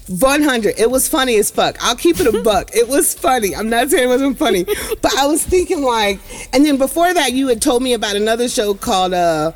100. 0.08 0.80
It 0.80 0.90
was 0.90 1.08
funny 1.08 1.36
as 1.38 1.52
fuck. 1.52 1.78
I'll 1.82 1.96
keep 1.96 2.20
it 2.20 2.28
a 2.34 2.42
buck. 2.44 2.72
It 2.74 2.88
was 2.88 3.14
funny. 3.14 3.56
I'm 3.56 3.70
not 3.70 3.90
saying 3.90 4.04
it 4.06 4.08
wasn't 4.08 4.38
funny, 4.38 4.64
but 5.02 5.16
I 5.18 5.28
was 5.28 5.44
thinking 5.44 5.82
like, 5.84 6.20
and 6.54 6.66
then 6.66 6.78
before 6.78 7.14
that, 7.14 7.34
you 7.34 7.48
had 7.48 7.62
told 7.62 7.84
me 7.84 7.94
about 7.94 8.16
another 8.16 8.48
show 8.48 8.74
called 8.74 9.14
uh, 9.14 9.52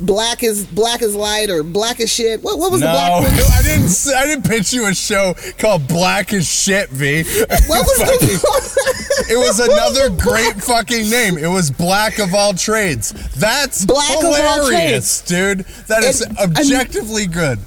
Black 0.00 0.42
is 0.42 0.66
Black 0.66 1.02
is 1.02 1.14
Light 1.14 1.50
or 1.50 1.62
Black 1.62 2.00
as 2.00 2.10
Shit. 2.12 2.42
What, 2.42 2.58
what 2.58 2.72
was 2.72 2.80
No, 2.80 2.86
the 2.86 2.92
black 2.92 3.12
one? 3.12 3.24
I 3.58 3.62
didn't. 3.62 4.14
I 4.16 4.24
didn't 4.26 4.44
pitch 4.46 4.72
you 4.72 4.86
a 4.86 4.94
show 4.94 5.34
called 5.58 5.86
Black 5.88 6.32
as 6.32 6.48
Shit, 6.48 6.88
V. 6.90 7.22
What 7.22 7.84
was 7.84 7.98
the 7.98 9.24
It 9.30 9.36
was 9.36 9.60
another 9.60 10.08
the 10.08 10.22
great 10.22 10.54
fucking 10.62 11.10
name. 11.10 11.36
It 11.36 11.48
was 11.48 11.70
Black 11.70 12.18
of 12.18 12.32
All 12.34 12.54
Trades. 12.54 13.12
That's 13.34 13.84
Black 13.84 14.08
of 14.18 14.24
All 14.24 14.34
hilarious, 14.66 15.20
dude. 15.22 15.60
That 15.88 16.02
is 16.02 16.22
It- 16.22 16.28
I 16.38 16.46
mean- 16.46 16.56
objectively 16.58 17.26
good. 17.26 17.58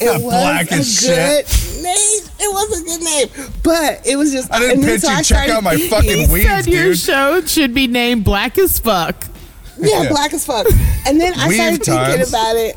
It 0.00 0.22
was 0.22 0.22
black 0.22 0.70
a 0.70 0.74
as 0.74 1.00
good 1.00 1.46
shit. 1.46 1.82
name. 1.82 2.30
It 2.38 2.52
was 2.52 2.80
a 2.80 2.84
good 2.84 3.02
name, 3.02 3.52
but 3.62 4.06
it 4.06 4.16
was 4.16 4.30
just. 4.32 4.52
I 4.52 4.58
didn't 4.58 4.74
and 4.76 4.82
then 4.84 4.90
pitch 4.90 5.00
so 5.02 5.08
you. 5.10 5.14
I 5.14 5.16
Check 5.18 5.24
started 5.26 5.52
out 5.52 5.62
my 5.62 5.76
fucking 5.76 6.10
He 6.28 6.32
weeds, 6.32 6.46
said 6.48 6.66
your 6.66 6.84
dude. 6.84 6.98
show 6.98 7.40
should 7.42 7.72
be 7.74 7.86
named 7.86 8.24
Black 8.24 8.58
as 8.58 8.78
Fuck. 8.78 9.24
Yeah, 9.78 10.04
Yeah. 10.04 10.08
black 10.08 10.32
as 10.32 10.44
fuck. 10.46 10.66
And 11.06 11.20
then 11.20 11.34
I 11.38 11.48
Weave 11.48 11.56
started 11.56 11.84
thinking 11.84 12.28
about 12.28 12.56
it. 12.56 12.76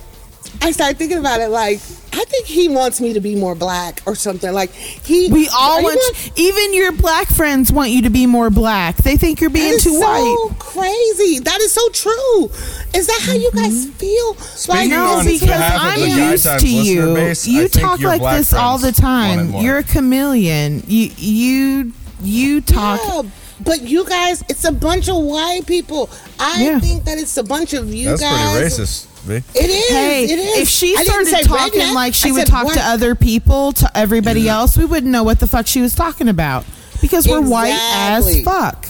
I 0.62 0.72
started 0.72 0.98
thinking 0.98 1.18
about 1.18 1.40
it 1.40 1.48
like 1.48 1.80
I 2.12 2.26
think 2.26 2.48
he 2.48 2.70
wants 2.70 3.00
me 3.00 3.14
to 3.14 3.20
be 3.20 3.36
more 3.36 3.56
black 3.56 4.02
or 4.06 4.16
something. 4.16 4.52
Like 4.52 4.72
he 4.72 5.30
We 5.32 5.48
all 5.50 5.78
Are 5.78 5.82
you 5.82 5.88
want, 5.88 6.32
even 6.38 6.74
your 6.74 6.92
black 6.92 7.28
friends 7.28 7.72
want 7.72 7.92
you 7.92 8.02
to 8.04 8.10
be 8.10 8.26
more 8.26 8.50
black. 8.50 8.98
They 8.98 9.18
think 9.18 9.42
you're 9.42 9.50
being 9.50 9.74
is 9.74 9.84
too 9.84 9.92
so 9.92 10.00
white. 10.00 10.56
crazy. 10.60 11.40
That 11.40 11.60
is 11.62 11.72
so 11.72 11.88
true. 11.90 12.46
Is 12.94 13.08
that 13.08 13.20
how 13.24 13.34
you 13.34 13.52
guys 13.52 13.86
mm-hmm. 13.86 13.92
feel? 13.92 14.34
Speaking 14.36 14.90
No, 14.90 15.22
because 15.24 15.52
I'm 15.52 16.00
used 16.32 16.60
to 16.60 16.68
you. 16.68 17.14
base, 17.14 17.48
I 17.48 17.52
you 17.52 17.68
think 17.68 17.86
talk 17.86 18.00
like 18.02 18.22
this 18.22 18.54
all 18.54 18.78
the 18.78 18.92
time. 18.92 19.54
You're 19.54 19.78
a 19.80 19.84
chameleon. 19.84 20.84
You 20.88 21.12
you 21.18 21.94
you 22.22 22.62
talk. 22.62 23.00
Yeah, 23.06 23.22
but 23.64 23.82
you 23.82 24.06
guys, 24.08 24.44
it's 24.50 24.64
a 24.66 24.72
bunch 24.72 25.10
of 25.10 25.18
white 25.18 25.66
people. 25.66 26.10
I 26.40 26.64
Yeah. 26.64 26.80
think 26.80 27.04
that 27.06 27.18
it's 27.18 27.36
a 27.38 27.44
bunch 27.44 27.74
of 27.74 27.94
you 27.94 28.10
That's 28.10 28.22
guys. 28.22 28.52
pretty 28.58 28.66
racist, 28.76 29.06
V. 29.06 29.09
It 29.28 29.44
is. 29.56 29.90
Hey, 29.90 30.24
it 30.26 30.40
is. 30.40 30.58
if 30.60 30.70
she 30.70 30.96
I 30.98 31.04
started 31.04 31.44
talking 31.46 31.82
redneck. 31.82 31.94
like 31.94 32.14
she 32.14 32.30
I 32.30 32.32
would 32.34 32.48
talk 32.48 32.66
white. 32.66 32.74
to 32.76 32.82
other 32.82 33.16
people, 33.16 33.72
to 33.74 33.98
everybody 33.98 34.48
else, 34.48 34.78
we 34.78 34.86
wouldn't 34.86 35.12
know 35.12 35.24
what 35.24 35.40
the 35.40 35.48
fuck 35.48 35.68
she 35.68 35.82
was 35.82 35.94
talking 35.94 36.30
about 36.30 36.66
because 37.02 37.28
we're 37.28 37.42
white 37.42 37.78
as 37.78 38.42
fuck. 38.44 38.86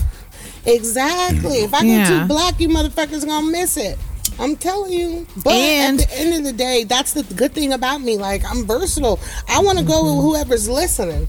Exactly. 0.65 1.57
If 1.59 1.73
I 1.73 1.81
get 1.81 1.87
Yeah. 2.09 2.21
too 2.21 2.27
black, 2.27 2.59
you 2.59 2.69
motherfuckers 2.69 3.25
gonna 3.25 3.47
miss 3.47 3.75
it. 3.77 3.97
I'm 4.39 4.55
telling 4.55 4.93
you. 4.93 5.27
But 5.43 5.53
And- 5.53 6.01
at 6.01 6.09
the 6.09 6.17
end 6.19 6.33
of 6.35 6.43
the 6.45 6.53
day, 6.53 6.83
that's 6.85 7.11
the 7.13 7.23
good 7.23 7.53
thing 7.53 7.73
about 7.73 8.01
me. 8.01 8.17
Like 8.17 8.43
I'm 8.49 8.65
versatile. 8.65 9.19
I 9.49 9.59
want 9.59 9.79
to 9.79 9.83
go 9.83 10.03
with 10.03 10.23
whoever's 10.23 10.69
listening. 10.69 11.27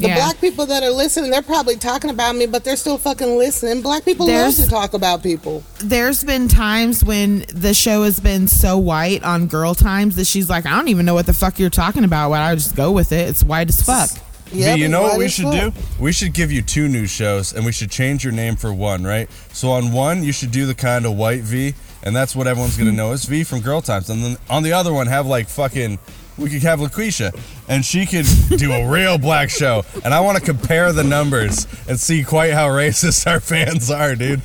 The 0.00 0.08
Yeah. 0.08 0.14
black 0.16 0.40
people 0.40 0.64
that 0.66 0.82
are 0.82 0.90
listening, 0.90 1.30
they're 1.30 1.42
probably 1.42 1.76
talking 1.76 2.08
about 2.08 2.34
me, 2.34 2.46
but 2.46 2.64
they're 2.64 2.76
still 2.76 2.96
fucking 2.96 3.36
listening. 3.36 3.82
Black 3.82 4.04
people 4.04 4.26
There's- 4.26 4.58
love 4.58 4.66
to 4.66 4.70
talk 4.70 4.94
about 4.94 5.22
people. 5.22 5.62
There's 5.78 6.24
been 6.24 6.48
times 6.48 7.04
when 7.04 7.44
the 7.54 7.74
show 7.74 8.04
has 8.04 8.18
been 8.18 8.48
so 8.48 8.78
white 8.78 9.22
on 9.24 9.46
Girl 9.46 9.74
Times 9.74 10.16
that 10.16 10.26
she's 10.26 10.48
like, 10.48 10.64
I 10.64 10.70
don't 10.70 10.88
even 10.88 11.04
know 11.04 11.12
what 11.14 11.26
the 11.26 11.34
fuck 11.34 11.58
you're 11.58 11.68
talking 11.68 12.04
about. 12.04 12.30
But 12.30 12.40
I 12.40 12.54
just 12.54 12.74
go 12.74 12.90
with 12.92 13.12
it. 13.12 13.28
It's 13.28 13.44
white 13.44 13.68
as 13.68 13.82
fuck. 13.82 14.10
Yeah, 14.52 14.74
V, 14.74 14.80
you 14.80 14.86
but 14.88 14.90
know 14.90 15.02
what 15.02 15.18
we 15.18 15.28
should 15.28 15.44
fuck? 15.44 15.72
do? 15.74 15.80
We 16.00 16.10
should 16.10 16.32
give 16.32 16.50
you 16.50 16.60
two 16.60 16.88
new 16.88 17.06
shows, 17.06 17.52
and 17.52 17.64
we 17.64 17.70
should 17.70 17.88
change 17.88 18.24
your 18.24 18.32
name 18.32 18.56
for 18.56 18.74
one, 18.74 19.04
right? 19.04 19.30
So 19.52 19.70
on 19.70 19.92
one, 19.92 20.24
you 20.24 20.32
should 20.32 20.50
do 20.50 20.66
the 20.66 20.74
kind 20.74 21.06
of 21.06 21.12
white 21.12 21.42
V, 21.42 21.72
and 22.02 22.16
that's 22.16 22.34
what 22.34 22.48
everyone's 22.48 22.76
gonna 22.76 22.90
hmm. 22.90 22.96
know 22.96 23.12
is 23.12 23.26
V 23.26 23.44
from 23.44 23.60
Girl 23.60 23.80
Times, 23.80 24.10
and 24.10 24.24
then 24.24 24.36
on 24.48 24.64
the 24.64 24.72
other 24.72 24.92
one, 24.92 25.06
have 25.06 25.24
like 25.24 25.48
fucking 25.48 26.00
we 26.40 26.50
could 26.50 26.62
have 26.62 26.80
LaQuisha, 26.80 27.38
and 27.68 27.84
she 27.84 28.06
could 28.06 28.26
do 28.58 28.72
a 28.72 28.88
real 28.90 29.18
black 29.18 29.50
show. 29.50 29.84
And 30.04 30.12
I 30.14 30.20
want 30.20 30.38
to 30.38 30.44
compare 30.44 30.92
the 30.92 31.04
numbers 31.04 31.66
and 31.88 31.98
see 32.00 32.24
quite 32.24 32.52
how 32.52 32.68
racist 32.68 33.26
our 33.30 33.40
fans 33.40 33.90
are, 33.90 34.14
dude. 34.14 34.40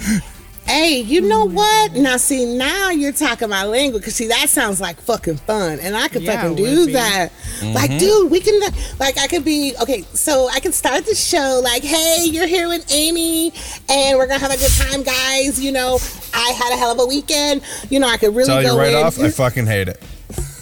Hey, 0.66 1.00
you 1.02 1.22
know 1.22 1.46
what? 1.46 1.94
Now, 1.94 2.18
see, 2.18 2.58
now 2.58 2.90
you're 2.90 3.12
talking 3.12 3.50
my 3.50 3.66
language 3.66 4.02
because 4.02 4.16
see, 4.16 4.28
that 4.30 4.50
sounds 4.50 4.82
like 4.82 5.00
fucking 5.00 5.38
fun, 5.38 5.80
and 5.80 5.96
I 5.96 6.08
could 6.08 6.24
Yeah, 6.24 6.42
fucking 6.42 6.56
do 6.56 6.64
would 6.64 6.88
be. 6.88 6.94
that. 6.94 7.32
Like, 7.62 7.92
mm-hmm. 7.92 8.00
dude, 8.00 8.32
we 8.32 8.40
can, 8.40 8.60
like, 9.00 9.20
I 9.20 9.28
could 9.28 9.46
be 9.46 9.76
okay. 9.80 10.02
So 10.14 10.50
I 10.52 10.60
can 10.60 10.72
start 10.72 11.06
the 11.06 11.14
show 11.14 11.62
like, 11.64 11.84
hey, 11.84 12.26
you're 12.26 12.48
here 12.48 12.68
with 12.68 12.92
Amy, 12.92 13.54
and 13.90 14.18
we're 14.18 14.26
gonna 14.26 14.40
have 14.40 14.52
a 14.52 14.58
good 14.58 14.72
time, 14.72 15.04
guys. 15.04 15.64
You 15.64 15.72
know, 15.72 16.00
I 16.34 16.50
had 16.58 16.74
a 16.74 16.78
hell 16.78 16.92
of 16.92 17.00
a 17.00 17.06
weekend. 17.06 17.62
You 17.92 18.00
know, 18.00 18.08
I 18.08 18.18
could 18.18 18.36
really 18.36 18.48
Tell 18.48 18.64
go 18.64 18.74
you 18.74 18.80
right 18.80 18.94
in. 18.94 19.06
off, 19.06 19.20
I 19.20 19.30
fucking 19.30 19.68
hate 19.68 19.88
it. 19.88 20.02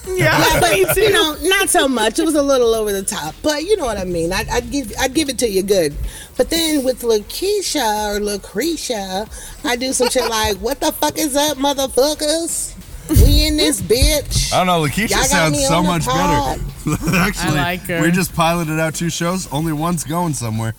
Yeah, 0.05 0.37
yeah, 0.37 0.59
but 0.61 0.71
me 0.73 0.85
too. 0.93 1.01
you 1.01 1.11
know, 1.11 1.35
not 1.43 1.69
so 1.69 1.87
much. 1.87 2.19
It 2.19 2.25
was 2.25 2.35
a 2.35 2.41
little 2.43 2.73
over 2.75 2.91
the 2.91 3.03
top, 3.03 3.35
but 3.41 3.63
you 3.63 3.77
know 3.77 3.85
what 3.85 3.97
I 3.97 4.03
mean. 4.03 4.33
I'd, 4.33 4.49
I'd 4.49 4.69
give, 4.71 4.91
I'd 4.99 5.13
give 5.13 5.29
it 5.29 5.37
to 5.39 5.47
you 5.49 5.63
good. 5.63 5.93
But 6.37 6.49
then 6.49 6.83
with 6.83 7.01
Lakeisha 7.03 8.15
or 8.15 8.19
Lucretia, 8.19 9.27
I 9.63 9.75
do 9.75 9.93
some 9.93 10.09
shit 10.09 10.29
like, 10.29 10.57
"What 10.57 10.79
the 10.79 10.91
fuck 10.91 11.17
is 11.17 11.35
up, 11.35 11.57
motherfuckers? 11.57 12.75
We 13.09 13.47
in 13.47 13.57
this 13.57 13.81
bitch." 13.81 14.53
I 14.53 14.57
don't 14.57 14.67
know. 14.67 14.81
Lakeisha 14.87 15.11
Y'all 15.11 15.23
sounds 15.23 15.65
so 15.67 15.81
much 15.83 16.05
pod. 16.05 16.59
better. 16.85 17.15
Actually, 17.15 17.59
I 17.59 17.63
like 17.63 17.81
her. 17.81 18.01
we 18.01 18.11
just 18.11 18.33
piloted 18.35 18.79
out 18.79 18.95
two 18.95 19.09
shows. 19.09 19.51
Only 19.53 19.73
one's 19.73 20.03
going 20.03 20.33
somewhere. 20.33 20.73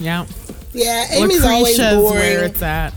Yeah. 0.00 0.26
Yeah, 0.72 1.06
Amy's 1.10 1.44
always 1.44 1.78
Lucretia's 1.78 1.96
boring. 1.96 2.18
where 2.18 2.44
it's 2.44 2.62
at. 2.62 2.94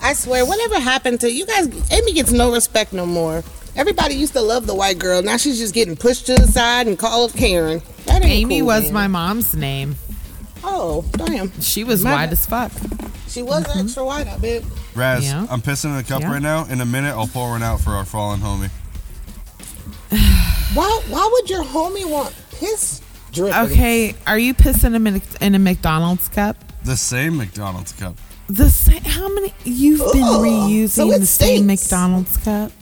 I 0.00 0.12
swear, 0.12 0.46
whatever 0.46 0.78
happened 0.78 1.20
to 1.22 1.32
you 1.32 1.44
guys? 1.46 1.66
Amy 1.90 2.12
gets 2.12 2.30
no 2.30 2.52
respect 2.52 2.92
no 2.92 3.04
more. 3.06 3.42
Everybody 3.78 4.16
used 4.16 4.32
to 4.32 4.40
love 4.40 4.66
the 4.66 4.74
white 4.74 4.98
girl. 4.98 5.22
Now 5.22 5.36
she's 5.36 5.58
just 5.58 5.72
getting 5.72 5.96
pushed 5.96 6.26
to 6.26 6.34
the 6.34 6.48
side 6.48 6.86
and 6.88 6.98
called 6.98 7.32
Karen. 7.34 7.80
That 8.06 8.16
ain't 8.24 8.26
Amy 8.26 8.58
cool, 8.58 8.66
was 8.66 8.84
man. 8.84 8.92
my 8.92 9.06
mom's 9.06 9.54
name. 9.54 9.94
Oh, 10.64 11.04
damn. 11.12 11.52
She 11.60 11.84
was 11.84 12.02
My 12.02 12.10
white 12.12 12.24
bad. 12.26 12.32
as 12.32 12.44
fuck. 12.46 12.72
She 13.28 13.42
was 13.42 13.64
mm-hmm. 13.64 13.78
extra 13.86 14.04
white, 14.04 14.26
I 14.26 14.36
bet. 14.38 14.64
Raz, 14.96 15.24
Yeah. 15.24 15.46
I'm 15.48 15.62
pissing 15.62 15.92
in 15.92 15.96
a 15.96 16.02
cup 16.02 16.22
Yeah. 16.22 16.32
right 16.32 16.42
now. 16.42 16.64
In 16.64 16.80
a 16.80 16.84
minute, 16.86 17.10
I'll 17.14 17.28
pour 17.28 17.50
one 17.50 17.62
out 17.62 17.80
for 17.80 17.90
our 17.90 18.04
fallen 18.04 18.40
homie. 18.40 18.70
Why? 20.74 21.02
Why 21.08 21.28
would 21.32 21.48
your 21.48 21.64
homie 21.64 22.08
want 22.10 22.34
piss 22.52 23.00
dripping? 23.32 23.70
Okay, 23.70 24.14
are 24.26 24.38
you 24.38 24.54
pissing 24.54 24.94
in 24.96 25.06
a, 25.06 25.44
in 25.44 25.54
a 25.54 25.58
McDonald's 25.58 26.28
cup? 26.28 26.56
The 26.84 26.96
same 26.96 27.36
McDonald's 27.36 27.92
cup. 27.92 28.16
The 28.48 28.70
same. 28.70 29.02
How 29.04 29.28
many? 29.32 29.52
You've 29.64 30.00
been 30.12 30.22
Ugh, 30.24 30.40
reusing 30.42 30.88
so 30.88 31.12
it 31.12 31.18
the 31.20 31.26
same. 31.26 31.66
McDonald's 31.66 32.36
cup. 32.38 32.72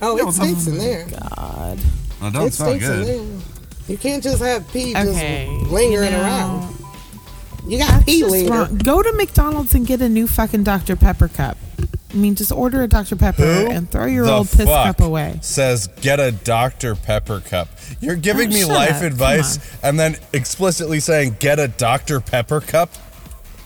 Oh, 0.00 0.16
Yeah, 0.16 0.28
it 0.28 0.32
stinks 0.32 0.66
in 0.66 0.74
oh 0.74 0.78
there. 0.78 1.06
God. 1.06 1.78
No, 2.22 2.30
don't 2.30 2.46
It 2.48 2.54
smell 2.54 2.68
stinks 2.70 2.86
in 2.86 2.92
good. 2.92 3.06
there. 3.06 3.40
You 3.88 3.96
can't 3.96 4.22
just 4.22 4.42
have 4.42 4.70
pee 4.72 4.94
Okay. 4.96 5.48
just 5.50 5.70
lingering 5.72 6.04
you 6.12 6.18
know, 6.18 6.22
around. 6.22 6.74
You 7.66 7.78
got 7.78 8.04
pee 8.06 8.20
just 8.20 8.30
linger. 8.30 8.50
wrong. 8.52 8.78
Go 8.78 9.02
to 9.02 9.12
McDonald's 9.12 9.74
and 9.74 9.86
get 9.86 10.00
a 10.00 10.08
new 10.08 10.26
fucking 10.26 10.62
Dr 10.64 10.96
Pepper 10.96 11.28
cup. 11.28 11.56
I 12.10 12.16
mean, 12.16 12.34
just 12.34 12.50
order 12.52 12.82
a 12.82 12.88
Dr 12.88 13.16
Pepper 13.16 13.42
Who 13.42 13.66
and 13.70 13.90
throw 13.90 14.06
your 14.06 14.24
the 14.24 14.32
old 14.32 14.48
piss 14.50 14.66
fuck 14.66 14.86
cup 14.96 15.00
away. 15.00 15.38
Says 15.42 15.88
get 16.00 16.18
a 16.20 16.32
Dr 16.32 16.94
Pepper 16.94 17.40
cup. 17.40 17.68
You're 18.00 18.16
giving 18.16 18.48
Oh, 18.48 18.54
me 18.54 18.60
shut 18.60 18.70
life 18.70 18.96
up. 18.96 19.02
advice 19.02 19.58
and 19.82 20.00
then 20.00 20.16
explicitly 20.32 21.00
saying 21.00 21.36
get 21.38 21.58
a 21.58 21.68
Dr 21.68 22.20
Pepper 22.20 22.60
cup. 22.62 22.94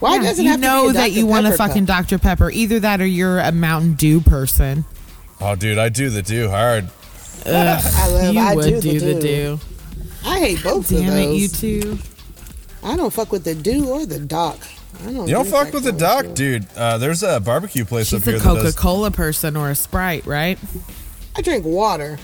Why 0.00 0.16
Yeah, 0.16 0.22
does 0.22 0.38
it 0.40 0.42
you 0.42 0.50
have 0.50 0.58
know 0.60 0.88
to 0.88 0.92
be 0.92 0.98
a 0.98 1.00
that 1.02 1.08
Dr. 1.10 1.18
you 1.20 1.26
want 1.26 1.46
a 1.46 1.50
Pepper 1.50 1.56
fucking 1.68 1.86
cup? 1.86 2.08
Dr 2.08 2.18
Pepper. 2.18 2.50
Either 2.50 2.80
that 2.80 3.00
or 3.00 3.06
you're 3.06 3.38
a 3.38 3.52
Mountain 3.52 3.94
Dew 3.94 4.20
person. 4.20 4.84
Oh, 5.44 5.56
dude, 5.56 5.76
I 5.78 5.88
do 5.88 6.08
the 6.08 6.22
do 6.22 6.48
hard. 6.48 6.88
I 7.44 8.08
love. 8.08 8.32
you 8.34 8.40
I 8.40 8.54
would 8.54 8.64
do, 8.64 8.80
do 8.80 9.00
the 9.00 9.14
the 9.14 9.20
do. 9.20 9.20
do. 9.20 9.60
I 10.24 10.38
hate 10.38 10.62
both 10.62 10.90
of 10.92 10.98
Damn 10.98 11.12
it, 11.18 11.34
you 11.34 11.48
two. 11.48 11.98
I 12.84 12.96
don't 12.96 13.12
fuck 13.12 13.32
with 13.32 13.42
the 13.42 13.54
do 13.56 13.88
or 13.88 14.06
the 14.06 14.20
doc. 14.20 14.58
I 15.04 15.12
don't. 15.12 15.26
You 15.26 15.34
don't 15.34 15.48
fuck 15.48 15.72
with 15.72 15.82
the 15.82 15.90
doc, 15.92 16.26
shit. 16.26 16.34
dude. 16.36 16.66
Uh, 16.76 16.98
there's 16.98 17.24
a 17.24 17.40
barbecue 17.40 17.84
place 17.84 18.08
She's 18.08 18.20
up 18.20 18.24
here 18.24 18.36
a 18.36 18.38
that 18.38 18.44
Coca 18.44 18.62
does. 18.62 18.76
Cola 18.76 19.10
person 19.10 19.56
or 19.56 19.70
a 19.70 19.74
Sprite, 19.74 20.26
right? 20.26 20.60
I 21.34 21.42
drink 21.42 21.64
water. 21.64 22.18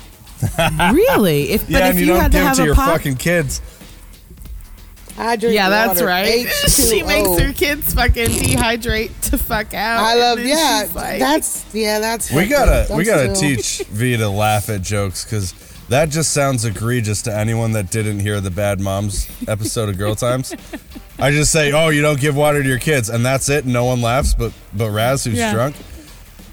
really? 0.92 1.50
If 1.50 1.62
but 1.62 1.70
Yeah, 1.70 1.78
if 1.78 1.90
and 1.90 1.98
you, 1.98 2.06
you, 2.06 2.12
don't 2.12 2.20
had 2.22 2.32
to 2.32 2.38
give 2.38 2.42
it 2.42 2.46
have 2.46 2.56
to 2.56 2.62
a 2.62 2.66
your 2.66 2.74
pop, 2.76 2.90
fucking 2.92 3.16
kids. 3.16 3.60
I 5.18 5.36
drink. 5.36 5.54
yeah, 5.54 5.68
that's 5.68 5.94
water. 6.00 6.06
right. 6.06 6.46
she 6.68 7.02
H2O. 7.02 7.06
makes 7.06 7.42
her 7.42 7.52
kids 7.52 7.94
fucking 7.94 8.26
dehydrate 8.28 9.20
to 9.30 9.38
fuck 9.38 9.74
out. 9.74 10.00
I 10.00 10.14
love. 10.14 10.38
then 10.38 10.48
Yeah, 10.48 10.88
like- 10.94 11.18
that's 11.18 11.64
yeah, 11.74 11.98
that's. 11.98 12.30
We 12.32 12.46
gotta 12.46 12.90
up. 12.92 12.96
we 12.96 13.04
gotta 13.04 13.34
steal. 13.34 13.56
teach 13.56 13.82
V 13.88 14.16
to 14.16 14.28
laugh 14.28 14.68
at 14.70 14.82
jokes 14.82 15.24
because 15.24 15.52
that 15.88 16.10
just 16.10 16.32
sounds 16.32 16.64
egregious 16.64 17.22
to 17.22 17.34
anyone 17.36 17.72
that 17.72 17.90
didn't 17.90 18.20
hear 18.20 18.40
the 18.40 18.50
Bad 18.50 18.78
Moms 18.80 19.28
episode 19.48 19.88
of 19.88 19.98
Girl 19.98 20.14
Times. 20.14 20.54
I 21.18 21.32
just 21.32 21.50
say, 21.50 21.72
oh, 21.72 21.88
you 21.88 22.00
don't 22.02 22.20
give 22.20 22.36
water 22.36 22.62
to 22.62 22.68
your 22.68 22.78
kids, 22.78 23.08
and 23.10 23.26
that's 23.26 23.48
it. 23.48 23.66
No 23.66 23.86
one 23.86 24.00
laughs, 24.00 24.34
but 24.34 24.52
but 24.72 24.90
Raz, 24.90 25.24
who's 25.24 25.34
Yeah. 25.38 25.52
drunk. 25.52 25.74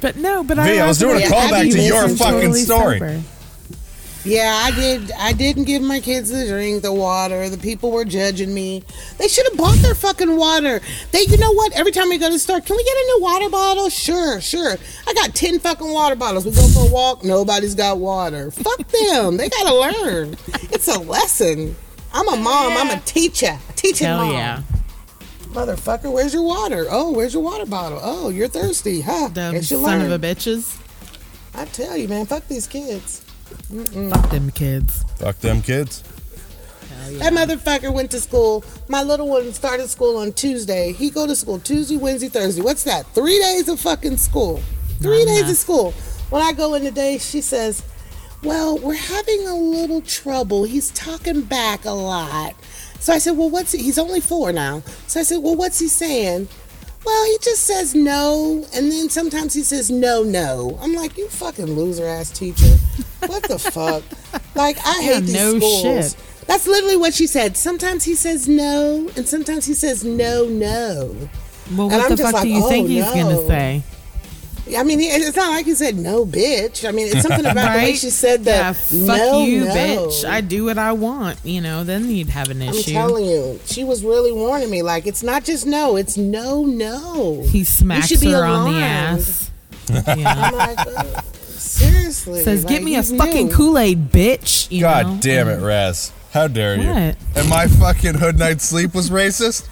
But 0.02 0.18
no, 0.18 0.44
but 0.44 0.58
V, 0.58 0.80
I, 0.80 0.86
I 0.86 0.88
was 0.88 0.98
doing 1.00 1.22
a 1.22 1.26
callback 1.28 1.72
to 1.72 1.80
your 1.82 2.08
fucking 2.10 2.18
totally 2.18 2.60
story. 2.62 3.00
sober. 3.00 3.22
Yeah, 4.26 4.60
I 4.64 4.72
did. 4.72 5.12
I 5.20 5.34
didn't 5.34 5.66
give 5.66 5.84
my 5.84 6.00
kids 6.00 6.32
the 6.32 6.48
drink, 6.48 6.82
the 6.82 6.92
water. 6.92 7.48
The 7.48 7.60
people 7.60 7.92
were 7.92 8.06
judging 8.06 8.54
me. 8.56 8.84
They 9.20 9.28
should 9.28 9.46
have 9.48 9.56
bought 9.58 9.78
their 9.78 9.94
fucking 9.94 10.36
water. 10.36 10.82
They, 11.12 11.22
you 11.22 11.38
know 11.38 11.52
what? 11.52 11.74
Every 11.74 11.92
time 11.92 12.10
we 12.10 12.18
go 12.18 12.26
to 12.28 12.34
the 12.34 12.40
store, 12.40 12.60
can 12.60 12.76
we 12.76 12.84
get 12.84 12.92
a 12.98 13.06
new 13.06 13.20
water 13.22 13.50
bottle? 13.50 13.90
Sure, 13.90 14.42
sure. 14.42 14.78
I 15.08 15.14
got 15.14 15.36
ten 15.36 15.60
fucking 15.60 15.92
water 15.94 16.16
bottles. 16.16 16.44
We 16.46 16.52
go 16.54 16.68
for 16.70 16.88
a 16.88 16.92
walk. 16.92 17.24
Nobody's 17.24 17.76
got 17.76 18.00
water. 18.00 18.50
Fuck 18.50 18.88
them. 18.88 19.38
They 19.38 19.48
gotta 19.48 19.76
learn. 19.76 20.38
It's 20.72 20.88
a 20.88 21.00
lesson. 21.00 21.76
I'm 22.12 22.28
a 22.28 22.36
mom. 22.36 22.74
I'm 22.78 22.98
a 22.98 23.02
teacher. 23.02 23.60
Teaching 23.76 24.08
Hell 24.08 24.26
mom. 24.26 24.34
yeah. 24.34 24.64
Motherfucker, 25.50 26.12
where's 26.12 26.34
your 26.34 26.44
water? 26.44 26.88
Oh, 26.90 27.12
where's 27.12 27.34
your 27.34 27.44
water 27.44 27.66
bottle? 27.66 28.00
Oh, 28.02 28.30
you're 28.30 28.48
thirsty, 28.48 29.02
huh? 29.02 29.30
Dumb 29.32 29.56
you 29.56 29.62
son 29.62 29.84
learn. 29.84 30.12
of 30.12 30.24
a 30.24 30.28
bitches. 30.28 30.78
I 31.54 31.66
tell 31.66 31.96
you, 31.96 32.08
man, 32.08 32.26
fuck 32.26 32.48
these 32.48 32.68
kids. 32.68 33.25
Fuck 33.50 34.30
them 34.32 34.52
kids. 34.52 35.04
Fuck 35.18 35.38
them 35.40 35.62
kids. 35.62 36.04
That 37.20 37.34
motherfucker 37.34 37.94
went 37.94 38.10
to 38.12 38.20
school. 38.20 38.64
My 38.88 39.04
little 39.04 39.28
one 39.30 39.54
started 39.54 39.90
school 39.90 40.18
on 40.18 40.34
Tuesday. 40.34 40.92
He 40.92 41.10
go 41.12 41.28
to 41.28 41.36
school 41.36 41.60
Tuesday, 41.60 41.98
Wednesday, 41.98 42.30
Thursday. 42.30 42.62
What's 42.62 42.84
that? 42.84 43.06
Three 43.14 43.38
days 43.40 43.70
of 43.70 43.80
fucking 43.80 44.18
school. 44.18 44.62
Three 45.00 45.20
Not 45.20 45.28
days 45.28 45.40
enough. 45.42 45.52
of 45.52 45.58
school. 45.58 45.92
When 46.32 46.42
I 46.42 46.52
go 46.54 46.74
in 46.74 46.82
today, 46.84 47.20
she 47.20 47.42
says, 47.42 47.84
"Well, 48.44 48.80
we're 48.80 48.96
having 48.96 49.48
a 49.48 49.54
little 49.56 50.02
trouble. 50.02 50.64
He's 50.64 50.90
talking 50.92 51.42
back 51.42 51.86
a 51.86 51.92
lot." 51.92 52.56
So 53.00 53.14
I 53.14 53.20
said, 53.20 53.38
"Well, 53.38 53.52
what's 53.52 53.72
he? 53.74 53.84
he's 53.84 54.00
only 54.00 54.20
four 54.22 54.52
now?" 54.52 54.82
So 55.06 55.20
I 55.20 55.24
said, 55.24 55.38
"Well, 55.44 55.56
what's 55.56 55.78
he 55.78 55.88
saying?" 55.88 56.48
Well, 57.06 57.26
he 57.26 57.38
just 57.42 57.62
says 57.64 57.94
no, 57.94 58.66
and 58.74 58.92
then 58.92 59.10
sometimes 59.10 59.54
he 59.54 59.62
says 59.62 59.92
no, 59.92 60.24
no. 60.24 60.78
I'm 60.82 60.94
like, 60.94 61.18
you 61.18 61.28
fucking 61.30 61.68
loser 61.68 62.06
ass 62.06 62.32
teacher. 62.32 62.76
What 63.28 63.44
the 63.44 63.60
fuck? 63.72 64.04
Like, 64.56 64.78
I 64.86 65.02
Yeah, 65.02 65.14
hate 65.16 65.20
these 65.26 65.34
no 65.36 65.58
schools. 65.60 65.82
shit. 66.14 66.16
That's 66.48 66.68
literally 66.68 66.98
what 66.98 67.14
she 67.14 67.28
said. 67.28 67.58
Sometimes 67.58 68.04
he 68.04 68.16
says 68.16 68.48
no, 68.48 69.10
and 69.16 69.28
sometimes 69.28 69.66
he 69.66 69.74
says 69.76 70.04
no, 70.04 70.46
no. 70.46 71.16
Well, 71.76 71.90
And 71.90 71.94
what 71.94 71.94
I'm 72.06 72.10
the 72.12 72.16
just 72.18 72.22
fuck 72.24 72.34
like, 72.34 72.44
do 72.44 72.50
you 72.50 72.64
oh, 72.64 72.70
think 72.70 72.88
he's 72.88 73.04
no. 73.06 73.14
gonna 73.14 73.48
say? 73.48 73.84
I 74.76 74.84
mean, 74.84 75.00
he, 75.00 75.06
it's 75.08 75.36
not 75.38 75.50
like 75.52 75.66
he 75.66 75.76
said 75.76 75.96
no, 75.96 76.26
bitch. 76.26 76.88
I 76.88 76.92
mean, 76.92 77.08
it's 77.08 77.22
something 77.22 77.46
about 77.46 77.74
the 77.74 77.78
way 77.78 77.94
she 77.94 78.10
said 78.10 78.42
Yeah, 78.44 78.72
that. 78.74 78.76
fuck 78.78 79.06
no, 79.08 79.46
you, 79.46 79.66
no. 79.66 79.74
bitch. 79.76 80.26
I 80.28 80.42
do 80.42 80.66
what 80.66 80.78
I 80.80 80.92
want. 80.92 81.38
You 81.44 81.62
know, 81.62 81.84
then 81.84 82.10
you'd 82.10 82.30
have 82.30 82.50
an 82.50 82.62
issue. 82.64 82.92
I'm 82.92 83.08
telling 83.10 83.26
you, 83.26 83.60
she 83.66 83.84
was 83.84 84.04
really 84.04 84.32
warning 84.32 84.70
me. 84.72 84.82
Like, 84.82 85.06
it's 85.06 85.22
not 85.22 85.44
just 85.44 85.68
no, 85.68 85.96
it's 85.98 86.18
no, 86.18 86.64
no. 86.66 87.44
he 87.44 87.64
smacks 87.64 88.08
should 88.08 88.22
be 88.22 88.32
her 88.32 88.44
on 88.44 88.74
the 88.74 88.80
ass. 88.80 89.52
Yeah. 89.88 90.34
I'm 90.34 90.56
like, 90.56 90.80
uh, 90.80 91.22
seriously. 91.58 92.42
Says, 92.44 92.64
like, 92.64 92.74
"Get 92.74 92.84
me 92.84 92.96
a 92.96 93.04
fucking. 93.04 93.52
Kool 93.52 93.78
Aid, 93.78 94.10
bitch." 94.12 94.72
You 94.72 94.82
God 94.82 95.06
know? 95.06 95.18
damn 95.22 95.48
it, 95.48 95.62
Raz. 95.64 96.12
How 96.32 96.48
dare 96.48 96.76
you? 96.76 96.90
And 96.90 97.50
my 97.50 97.68
fucking 97.68 98.16
hood 98.16 98.40
night 98.40 98.62
sleep 98.62 98.96
was 98.96 99.12
racist? 99.12 99.68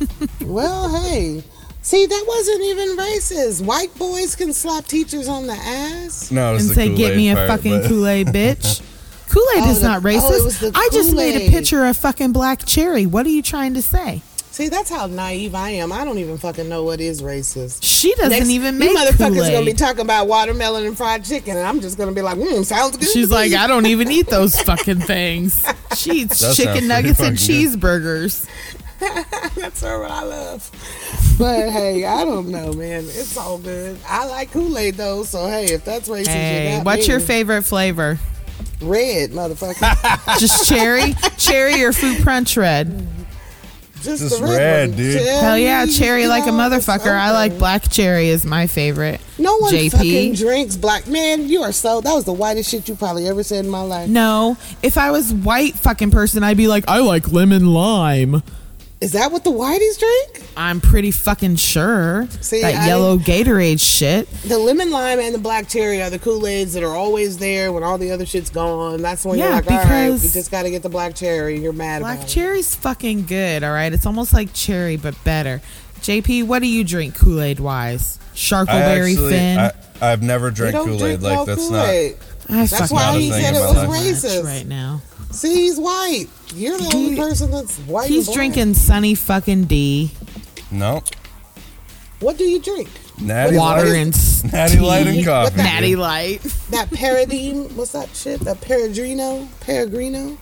Well, 0.44 1.02
hey. 1.02 1.42
See, 1.88 2.04
that 2.04 2.24
wasn't 2.28 2.62
even 2.64 2.96
racist. 2.98 3.64
White 3.64 3.94
boys 3.96 4.36
can 4.36 4.52
slap 4.52 4.84
teachers 4.84 5.26
on 5.26 5.46
the 5.46 5.54
ass. 5.54 6.30
No, 6.30 6.50
it 6.50 6.52
was 6.54 6.62
and 6.62 6.70
the 6.70 6.74
say, 6.74 6.88
Kool-Aid 6.88 6.98
"Get 6.98 7.16
me 7.16 7.30
a 7.30 7.34
part, 7.34 7.48
fucking 7.48 7.80
but- 7.80 7.88
Kool 7.88 8.06
Aid, 8.06 8.26
bitch." 8.26 8.82
Kool 9.30 9.46
Aid 9.56 9.62
Oh, 9.64 9.70
is 9.70 9.80
the- 9.80 9.88
not 9.88 9.98
oh, 9.98 10.06
racist. 10.06 10.44
was 10.44 10.58
the 10.60 10.72
I 10.74 10.88
just 10.92 11.14
made 11.16 11.48
a 11.48 11.50
picture 11.50 11.86
of 11.86 11.96
fucking 11.96 12.32
black 12.32 12.66
cherry. 12.66 13.06
What 13.06 13.24
are 13.24 13.30
you 13.30 13.40
trying 13.40 13.72
to 13.72 13.80
say? 13.80 14.20
See, 14.50 14.68
that's 14.68 14.90
how 14.90 15.06
naive 15.06 15.54
I 15.54 15.70
am. 15.70 15.90
I 15.92 16.04
don't 16.04 16.18
even 16.18 16.36
fucking 16.36 16.68
know 16.68 16.82
what 16.82 17.00
is 17.00 17.22
racist. 17.22 17.78
She 17.82 18.12
doesn't 18.16 18.30
Next- 18.32 18.50
even 18.50 18.74
you 18.74 18.80
make 18.80 18.94
motherfuckers 18.98 19.34
Kool 19.40 19.50
gonna 19.50 19.64
be 19.64 19.72
talking 19.72 20.00
about 20.02 20.26
watermelon 20.28 20.84
and 20.84 20.94
fried 20.94 21.24
chicken, 21.24 21.56
and 21.56 21.66
I'm 21.66 21.80
just 21.80 21.96
gonna 21.96 22.12
be 22.12 22.20
like, 22.20 22.36
mm, 22.36 22.66
sounds 22.66 22.98
good. 22.98 23.08
She's 23.08 23.28
to 23.28 23.34
like, 23.34 23.52
me." 23.52 23.56
I 23.56 23.66
don't 23.66 23.86
even 23.86 24.10
eat 24.10 24.26
those 24.26 24.60
fucking 24.60 25.00
things. 25.00 25.64
She 25.96 26.10
eats 26.10 26.40
That 26.40 26.54
chicken 26.54 26.86
nuggets 26.86 27.18
and 27.20 27.38
good. 27.38 27.46
cheeseburgers. 27.46 28.46
That's 29.56 29.80
her 29.82 30.00
what 30.00 30.10
I 30.10 30.22
love. 30.24 30.70
But 31.38 31.70
hey, 31.70 32.04
I 32.04 32.24
don't 32.24 32.48
know, 32.48 32.72
man. 32.72 33.04
It's 33.04 33.36
all 33.36 33.58
good. 33.58 33.96
I 34.08 34.26
like 34.26 34.50
Kool 34.50 34.76
Aid 34.76 34.94
though, 34.96 35.22
so 35.22 35.46
hey, 35.46 35.66
if 35.66 35.84
that's 35.84 36.08
racist, 36.08 36.18
you 36.26 36.32
Hey, 36.32 36.74
got 36.78 36.86
what's 36.86 37.06
me. 37.06 37.12
your 37.12 37.20
favorite 37.20 37.62
flavor? 37.62 38.18
red, 38.80 39.30
motherfucker. 39.30 40.38
Just 40.38 40.68
cherry, 40.68 41.14
cherry 41.36 41.82
or 41.82 41.92
fruit 41.92 42.22
punch 42.24 42.56
red. 42.56 43.06
Just, 44.02 44.22
Just 44.22 44.38
the 44.38 44.44
red, 44.44 44.56
red, 44.90 44.96
dude. 44.96 45.18
Cherry, 45.18 45.36
Hell 45.38 45.58
yeah, 45.58 45.86
cherry 45.86 46.26
like 46.28 46.44
a 46.44 46.46
you 46.46 46.52
know, 46.52 46.58
motherfucker. 46.70 47.10
I 47.12 47.32
like 47.32 47.58
black 47.58 47.90
cherry 47.90 48.28
is 48.28 48.44
my 48.44 48.68
favorite. 48.68 49.20
No 49.38 49.56
one 49.58 49.72
JP. 49.74 49.90
fucking 49.92 50.34
drinks 50.34 50.76
black. 50.76 51.08
Man, 51.08 51.48
you 51.48 51.62
are 51.62 51.72
so. 51.72 52.00
That 52.00 52.14
was 52.14 52.24
the 52.24 52.32
whitest 52.32 52.70
shit 52.70 52.88
you 52.88 52.94
probably 52.94 53.26
ever 53.28 53.42
said 53.42 53.64
in 53.64 53.70
my 53.70 53.82
life. 53.82 54.08
No, 54.08 54.56
if 54.84 54.96
I 54.96 55.10
was 55.10 55.32
white 55.34 55.74
fucking 55.74 56.12
person, 56.12 56.44
I'd 56.44 56.56
be 56.56 56.68
like, 56.68 56.84
I 56.88 56.98
like 57.00 57.32
lemon 57.32 57.72
lime. 57.72 58.42
Is 59.00 59.12
that 59.12 59.30
what 59.30 59.44
the 59.44 59.50
whiteys 59.52 59.96
drink? 59.96 60.44
I'm 60.56 60.80
pretty 60.80 61.12
fucking 61.12 61.54
sure. 61.54 62.26
See, 62.40 62.62
that 62.62 62.74
I- 62.74 62.86
yellow 62.88 63.16
Gatorade 63.16 63.80
shit. 63.80 64.28
The 64.42 64.58
lemon 64.58 64.90
lime 64.90 65.20
and 65.20 65.32
the 65.32 65.38
black 65.38 65.68
cherry 65.68 66.02
are 66.02 66.10
the 66.10 66.18
Kool 66.18 66.44
Aids 66.48 66.72
that 66.74 66.82
are 66.82 66.96
always 66.96 67.38
there 67.38 67.70
when 67.72 67.84
all 67.84 67.96
the 67.96 68.10
other 68.10 68.26
shit's 68.26 68.50
gone. 68.50 69.00
That's 69.00 69.24
when 69.24 69.38
you're 69.38 69.48
Yeah, 69.48 69.54
like, 69.56 69.70
all 69.70 69.76
right, 69.84 70.10
we 70.10 70.18
just 70.18 70.50
got 70.50 70.64
to 70.64 70.70
get 70.70 70.82
the 70.82 70.88
black 70.88 71.14
cherry. 71.14 71.60
You're 71.60 71.72
mad 71.72 72.00
Black 72.00 72.16
about 72.18 72.28
it. 72.28 72.32
cherry's 72.32 72.74
fucking 72.74 73.26
good, 73.26 73.62
all 73.62 73.72
right? 73.72 73.92
It's 73.92 74.04
almost 74.06 74.32
like 74.34 74.52
cherry, 74.52 74.96
but 74.96 75.14
better. 75.22 75.62
JP, 76.00 76.46
what 76.48 76.60
do 76.62 76.66
you 76.66 76.82
drink 76.82 77.14
Kool 77.16 77.40
Aid 77.40 77.60
wise? 77.60 78.18
I 78.32 78.34
Sharkleberry 78.36 79.10
actually, 79.12 79.30
Fin? 79.30 79.58
I, 79.58 79.72
I've 80.00 80.22
never 80.22 80.50
drank 80.50 80.74
Kool 80.74 81.04
Aid. 81.04 81.22
Like 81.22 81.34
no 81.38 81.44
that's 81.44 81.68
Kool-Aid. 81.68 82.16
I 82.48 82.66
That's 82.66 82.90
why 82.90 83.18
he 83.18 83.30
said 83.30 83.54
it 83.54 83.60
was 83.60 83.76
racist. 83.88 84.44
right 84.44 84.66
now. 84.66 85.02
See, 85.30 85.54
he's 85.54 85.78
white. 85.78 86.26
You're 86.54 86.78
the 86.78 86.90
only 86.94 87.16
person 87.16 87.50
that's 87.50 87.76
white. 87.80 88.08
He's 88.08 88.32
drinking 88.32 88.74
Sunny 88.74 89.14
fucking 89.14 89.64
D, 89.64 90.10
not. 90.70 91.10
No. 91.10 91.18
What 92.20 92.36
do 92.38 92.44
you 92.44 92.58
drink? 92.60 92.88
Natty 93.20 93.56
water 93.56 93.84
light, 93.84 93.96
and 93.96 94.14
s- 94.14 94.42
natty 94.52 94.78
light 94.80 95.06
and 95.06 95.18
tea. 95.18 95.24
coffee. 95.24 95.56
Natty. 95.56 95.96
Light. 95.96 96.40
That 96.70 96.90
Paradine? 96.90 97.70
What's 97.76 97.92
that 97.92 98.08
shit? 98.14 98.40
That 98.40 98.60
Peregrino? 98.60 99.46
Peregrino? 99.60 100.36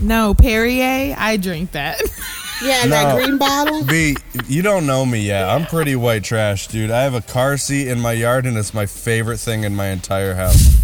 No, 0.00 0.32
Perrier. 0.34 1.14
I 1.18 1.36
drink 1.38 1.72
that. 1.72 2.00
Yeah, 2.60 2.80
and 2.82 2.90
that 2.90 3.14
green 3.14 3.38
bottle. 3.38 3.84
B, 3.84 4.16
you 4.48 4.62
don't 4.62 4.84
know 4.84 5.06
me 5.06 5.20
yet. 5.20 5.48
I'm 5.48 5.64
pretty 5.64 5.94
white 5.94 6.24
trash, 6.24 6.66
dude. 6.66 6.90
I 6.90 7.02
have 7.04 7.14
a 7.14 7.20
car 7.20 7.56
seat 7.56 7.86
in 7.86 8.00
my 8.00 8.10
yard, 8.10 8.46
and 8.46 8.56
it's 8.56 8.74
my 8.74 8.84
favorite 8.84 9.38
thing 9.38 9.62
in 9.62 9.76
my 9.76 9.86
entire 9.90 10.34
house. 10.34 10.74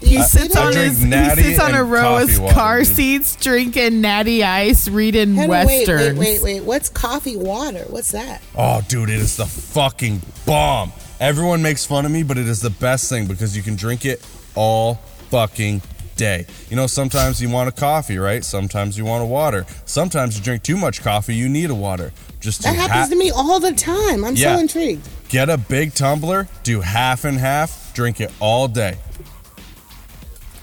He 0.00 0.22
sits 0.22 0.56
I 0.56 0.66
on 0.66 0.72
his 0.74 1.02
he 1.02 1.10
sits 1.42 1.60
on 1.60 1.74
a 1.74 1.82
row 1.82 2.18
of 2.18 2.28
coffee 2.28 2.40
water, 2.40 2.54
car 2.54 2.84
seats 2.84 3.36
drinking 3.36 4.00
Natty 4.00 4.44
Ice, 4.44 4.88
reading 4.88 5.34
Hold 5.34 5.50
on, 5.50 5.66
wait, 5.66 5.88
wait, 5.88 6.16
wait, 6.16 6.42
wait. 6.42 6.60
What's 6.64 6.88
coffee 6.88 7.36
water? 7.36 7.84
What's 7.88 8.12
that? 8.12 8.40
Oh, 8.56 8.80
dude, 8.88 9.10
it 9.10 9.16
is 9.16 9.36
the 9.36 9.46
fucking 9.46 10.22
bomb. 10.46 10.92
Everyone 11.20 11.62
makes 11.62 11.84
fun 11.84 12.06
of 12.06 12.12
me, 12.12 12.22
but 12.22 12.38
it 12.38 12.46
is 12.46 12.60
the 12.60 12.70
best 12.70 13.08
thing 13.08 13.26
because 13.26 13.56
you 13.56 13.62
can 13.62 13.74
drink 13.74 14.04
it 14.04 14.24
all 14.54 14.94
fucking 15.30 15.82
day. 16.16 16.46
You 16.70 16.76
know, 16.76 16.86
sometimes 16.86 17.42
you 17.42 17.48
want 17.50 17.68
a 17.68 17.72
coffee, 17.72 18.18
right? 18.18 18.44
Sometimes 18.44 18.96
you 18.96 19.04
want 19.04 19.22
a 19.22 19.26
water. 19.26 19.66
Sometimes 19.84 20.38
you 20.38 20.44
drink 20.44 20.62
too 20.62 20.76
much 20.76 21.02
coffee, 21.02 21.34
you 21.34 21.48
need 21.48 21.70
a 21.70 21.74
water. 21.74 22.12
Just 22.40 22.62
That 22.62 22.76
happens 22.76 23.06
ha- 23.06 23.10
to 23.10 23.16
me 23.16 23.30
all 23.32 23.58
the 23.58 23.72
time. 23.72 24.24
I'm 24.24 24.36
Yeah. 24.36 24.54
so 24.54 24.60
intrigued. 24.60 25.08
get 25.28 25.50
a 25.50 25.58
big 25.58 25.92
tumbler, 25.92 26.46
do 26.62 26.80
half 26.80 27.24
and 27.24 27.38
half, 27.38 27.92
drink 27.94 28.20
it 28.20 28.30
all 28.40 28.66
day. 28.68 28.96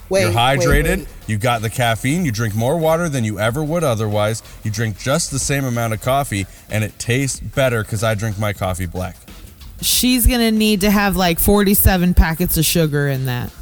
Wait, 0.08 0.22
You're 0.22 0.32
hydrated. 0.32 0.98
wait. 0.98 1.08
You 1.26 1.36
got 1.36 1.62
the 1.62 1.70
caffeine. 1.70 2.24
You 2.24 2.30
drink 2.32 2.54
more 2.54 2.76
water 2.78 3.08
than 3.08 3.24
you 3.24 3.38
ever 3.40 3.62
would 3.64 3.82
otherwise. 3.82 4.42
You 4.62 4.70
drink 4.70 4.98
just 4.98 5.30
the 5.32 5.38
same 5.38 5.64
amount 5.64 5.92
of 5.94 6.00
coffee, 6.00 6.46
and 6.70 6.84
it 6.84 6.96
tastes 6.98 7.40
better 7.40 7.82
because 7.82 8.04
I 8.04 8.14
drink 8.14 8.38
my 8.38 8.52
coffee 8.52 8.86
black. 8.86 9.16
She's 9.82 10.26
gonna 10.26 10.50
need 10.52 10.80
to 10.82 10.90
have 10.90 11.16
like 11.16 11.38
forty-seven 11.38 12.14
packets 12.14 12.56
of 12.56 12.64
sugar 12.64 13.08
in 13.08 13.26
that. 13.26 13.52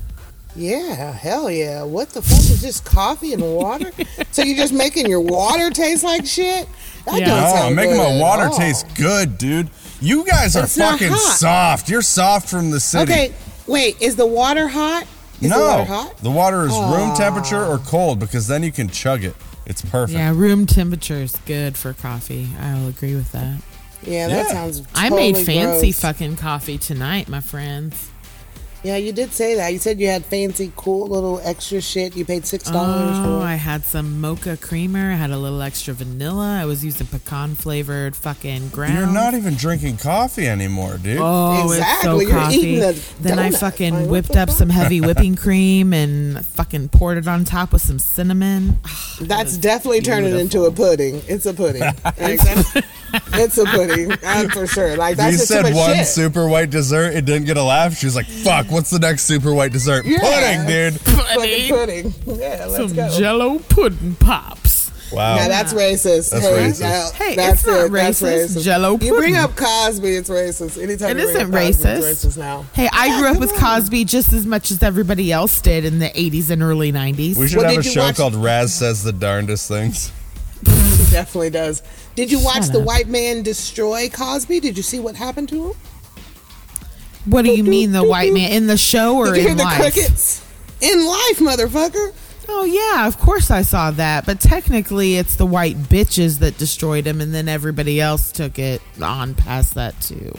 Yeah, 0.57 1.11
hell 1.13 1.51
yeah. 1.51 1.83
What 1.83 2.11
the 2.11 2.23
fuck 2.23 2.39
is 2.39 2.61
just 2.63 2.85
coffee 2.85 3.33
and 3.33 3.43
water? 3.43 3.91
so 4.31 4.43
you're 4.43 4.57
just 4.57 4.73
making 4.73 5.07
your 5.09 5.19
water 5.21 5.71
taste 5.71 6.05
like 6.05 6.25
shit? 6.27 6.69
That 7.07 7.19
Yeah. 7.19 7.27
don't 7.27 7.41
No, 7.41 7.47
sound 7.49 7.65
I'm 7.71 7.75
making 7.75 7.97
good 7.97 8.15
my 8.15 8.21
water 8.21 8.49
taste 8.57 8.87
good, 8.95 9.37
dude. 9.39 9.69
You 10.01 10.25
guys 10.25 10.55
are 10.55 10.63
It's 10.65 10.77
fucking 10.79 11.13
soft. 11.17 11.89
You're 11.89 12.03
soft 12.03 12.49
from 12.49 12.71
the 12.71 12.79
city. 12.79 13.11
Okay, 13.13 13.35
wait. 13.67 14.01
Is 14.01 14.15
the 14.15 14.27
water 14.27 14.69
hot? 14.69 15.09
Is 15.45 15.51
no, 15.51 15.59
the 15.59 15.65
water 15.67 15.85
hot? 15.85 16.19
the 16.19 16.31
water 16.31 16.63
is 16.65 16.73
room 16.73 17.15
temperature 17.17 17.65
or 17.65 17.79
cold 17.79 18.19
because 18.19 18.47
then 18.47 18.63
you 18.63 18.73
can 18.73 18.89
chug 18.89 19.25
it. 19.25 19.35
It's 19.67 19.83
perfect. 19.83 20.19
Yeah, 20.19 20.33
room 20.35 20.67
temperature 20.67 21.23
is 21.23 21.37
good 21.47 21.77
for 21.77 21.93
coffee. 21.95 22.49
I 22.61 22.75
will 22.75 22.89
agree 22.89 23.15
with 23.15 23.33
that. 23.33 23.61
Yeah, 24.03 24.29
that 24.29 24.47
Yeah. 24.47 24.53
sounds. 24.53 24.83
I 24.95 25.09
made 25.11 25.37
fancy 25.39 25.91
gross. 25.93 26.01
fucking 26.01 26.37
coffee 26.37 26.77
tonight, 26.79 27.29
my 27.29 27.41
friends. 27.41 28.11
Yeah, 28.85 28.97
you 28.97 29.13
did 29.13 29.33
say 29.33 29.55
that. 29.55 29.73
You 29.73 29.79
said 29.79 29.99
you 29.99 30.09
had 30.09 30.27
fancy, 30.27 30.71
cool 30.77 31.07
little 31.09 31.41
extra 31.43 31.81
shit. 31.81 32.15
You 32.17 32.27
paid 32.27 32.45
six 32.45 32.71
dollars 32.71 33.17
Oh, 33.19 33.41
for. 33.41 33.47
I 33.47 33.55
had 33.55 33.85
some 33.87 34.21
mocha 34.21 34.59
creamer. 34.59 35.11
I 35.13 35.15
had 35.15 35.31
a 35.31 35.39
little 35.39 35.63
extra 35.63 35.95
vanilla. 35.95 36.59
I 36.61 36.67
was 36.67 36.85
using 36.85 37.07
pecan 37.07 37.55
flavored 37.55 38.15
fucking 38.15 38.69
ground. 38.69 38.95
You're 38.99 39.07
not 39.07 39.33
even 39.33 39.55
drinking 39.55 39.97
coffee 39.97 40.47
anymore, 40.47 40.99
dude. 41.03 41.17
Oh, 41.19 41.65
Exactly, 41.73 41.79
it's 41.79 42.03
so 42.03 42.21
you're 42.21 42.31
coffee. 42.39 42.57
eating 42.57 42.83
a 42.85 42.93
then 43.23 43.39
I 43.39 43.51
fucking 43.53 43.95
Like, 43.95 44.03
what 44.03 44.11
whipped 44.11 44.37
up 44.37 44.51
fuck? 44.51 44.59
some 44.59 44.69
heavy 44.69 45.01
whipping 45.01 45.35
cream 45.35 45.95
and 45.95 46.45
fucking 46.45 46.91
poured 46.91 47.17
it 47.17 47.27
on 47.27 47.45
top 47.45 47.73
with 47.73 47.81
some 47.83 47.99
cinnamon. 47.99 48.79
That's 49.23 49.57
definitely 49.57 50.03
turning 50.03 50.39
into 50.39 50.65
a 50.65 50.71
pudding. 50.71 51.23
It's 51.27 51.47
a 51.47 51.55
pudding. 51.55 51.83
It's 53.35 53.59
a 53.59 53.65
pudding. 53.65 54.09
That's 54.09 54.53
for 54.53 54.67
sure. 54.67 54.97
Like 54.97 55.17
that's 55.17 55.33
you 55.35 55.39
just 55.39 55.49
too 55.49 55.55
said 55.55 55.63
much 55.63 55.75
one 55.75 55.95
shit. 55.99 56.07
super 56.09 56.49
white 56.49 56.71
dessert. 56.71 57.15
It 57.15 57.25
didn't 57.25 57.45
get 57.45 57.57
a 57.57 57.63
laugh. 57.63 57.95
She 57.97 58.07
was 58.07 58.17
like, 58.17 58.27
"Fuck, 58.27 58.73
what's 58.75 58.91
the 58.91 58.99
next 58.99 59.23
super 59.25 59.55
white 59.55 59.73
dessert? 59.73 60.05
Yeah. 60.05 60.19
Pudding, 60.21 60.67
dude." 60.67 61.01
Fucking 61.01 61.69
pudding. 61.69 62.15
Yeah, 62.27 62.67
let's 62.67 62.77
some 62.77 62.95
go. 62.95 63.09
Jello 63.17 63.59
pudding 63.61 64.17
pops. 64.17 64.75
Wow. 65.13 65.37
Now 65.37 65.47
that's 65.49 65.73
racist. 65.73 66.31
That's 66.31 66.45
hey, 66.45 66.53
racist. 66.71 66.81
now, 66.81 67.11
Hey, 67.15 67.37
that's 67.37 67.59
it's 67.61 67.67
not 67.67 67.87
it. 67.87 67.93
That's 67.93 68.21
racist. 68.23 68.63
Jello 68.65 68.95
pudding. 68.95 69.07
You 69.15 69.19
bring 69.21 69.37
up 69.37 69.55
Cosby, 69.55 70.09
it's 70.17 70.29
racist. 70.29 70.83
Anytime 70.83 71.11
It 71.17 71.21
you 71.21 71.27
bring 71.27 71.37
isn't 71.37 71.55
up 71.55 71.61
Cosby, 71.63 71.85
racist. 71.85 72.11
It's 72.11 72.25
racist 72.25 72.37
now. 72.39 72.67
Hey, 72.75 72.89
I 72.93 73.07
Yeah, 73.07 73.19
grew 73.21 73.29
up 73.29 73.39
with 73.39 73.53
on. 73.53 73.59
Cosby 73.81 74.05
just 74.07 74.33
as 74.33 74.45
much 74.45 74.73
as 74.73 74.83
everybody 74.83 75.31
else 75.31 75.61
did 75.61 75.85
in 75.85 76.01
the 76.01 76.11
80s 76.11 76.51
and 76.51 76.63
early 76.63 76.91
90s. 76.91 77.37
we 77.37 77.47
should 77.47 77.59
Well, 77.59 77.69
have 77.71 77.79
a 77.79 77.83
show 77.89 78.01
watch- 78.03 78.17
called 78.17 78.35
Raz 78.35 78.75
Says 78.75 79.05
the 79.05 79.13
Darndest 79.13 79.69
Things. 79.69 80.11
It 80.67 80.67
definitely 81.13 81.51
does. 81.51 81.83
Did 82.17 82.33
you 82.33 82.41
watch 82.43 82.65
Shut 82.65 82.73
the 82.73 82.81
up. 82.81 82.87
white 82.87 83.07
man 83.09 83.43
destroy 83.43 84.09
Cosby? 84.09 84.59
Did 84.59 84.77
you 84.77 84.83
see 84.83 84.99
what 84.99 85.15
happened 85.15 85.49
to 85.51 85.67
him? 85.69 85.73
What 87.27 87.43
do 87.45 87.51
you 87.55 87.65
mean, 87.65 87.93
the 87.93 88.05
white 88.05 88.33
man? 88.33 88.53
In 88.53 88.67
the 88.67 88.77
show 88.77 89.17
or 89.17 89.27
Did 89.27 89.37
you 89.37 89.41
hear 89.43 89.51
in 89.53 89.57
the 89.57 89.65
life? 89.65 89.81
crickets? 89.81 90.45
In 90.81 91.07
life, 91.07 91.39
motherfucker. 91.39 92.13
Oh, 92.49 92.65
yeah, 92.65 93.07
of 93.07 93.19
course 93.19 93.51
I 93.51 93.63
saw 93.63 93.91
that. 93.93 94.27
But 94.27 94.39
technically, 94.41 95.17
it's 95.17 95.37
the 95.37 95.47
white 95.47 95.77
bitches 95.77 96.41
that 96.41 96.59
destroyed 96.59 97.07
him, 97.07 97.21
and 97.23 97.33
then 97.33 97.49
everybody 97.49 98.01
else 98.01 98.31
took 98.31 98.59
it 98.59 98.83
on 99.01 99.35
past 99.35 99.75
that, 99.77 99.99
too. 100.03 100.35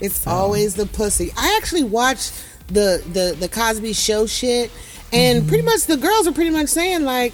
It's 0.00 0.26
always 0.26 0.74
the 0.74 0.86
pussy. 0.86 1.32
I 1.36 1.56
actually 1.60 1.84
watched 1.84 2.32
the 2.66 3.02
the 3.12 3.36
the 3.38 3.48
Cosby 3.48 3.92
Show 3.92 4.26
shit, 4.26 4.70
and 5.12 5.40
Mm-hmm. 5.40 5.48
pretty 5.48 5.62
much 5.64 5.84
the 5.84 5.96
girls 5.96 6.26
are 6.26 6.32
pretty 6.32 6.50
much 6.50 6.68
saying 6.68 7.04
like, 7.04 7.32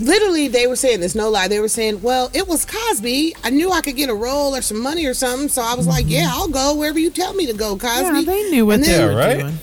literally 0.00 0.48
they 0.48 0.66
were 0.66 0.76
saying 0.76 1.00
this 1.00 1.14
no 1.14 1.30
lie. 1.30 1.48
They 1.48 1.60
were 1.60 1.68
saying, 1.68 2.02
well, 2.02 2.30
it 2.34 2.48
was 2.48 2.64
Cosby. 2.64 3.34
I 3.44 3.50
knew 3.50 3.70
I 3.70 3.80
could 3.80 3.96
get 3.96 4.08
a 4.08 4.14
role 4.14 4.54
or 4.56 4.62
some 4.62 4.80
money 4.82 5.06
or 5.06 5.14
something, 5.14 5.48
so 5.48 5.62
I 5.62 5.74
was 5.74 5.86
like, 5.86 6.06
yeah, 6.08 6.28
I'll 6.30 6.48
go 6.48 6.74
wherever 6.74 6.98
you 6.98 7.10
tell 7.10 7.34
me 7.34 7.46
to 7.46 7.52
go, 7.52 7.76
Cosby. 7.76 8.04
Mm-hmm. 8.04 8.16
Yeah, 8.16 8.22
they 8.22 8.50
knew 8.50 8.66
what 8.66 8.74
And 8.76 8.84
they 8.84 8.88
then- 8.92 9.08
were 9.14 9.16
right? 9.20 9.38
doing. 9.40 9.58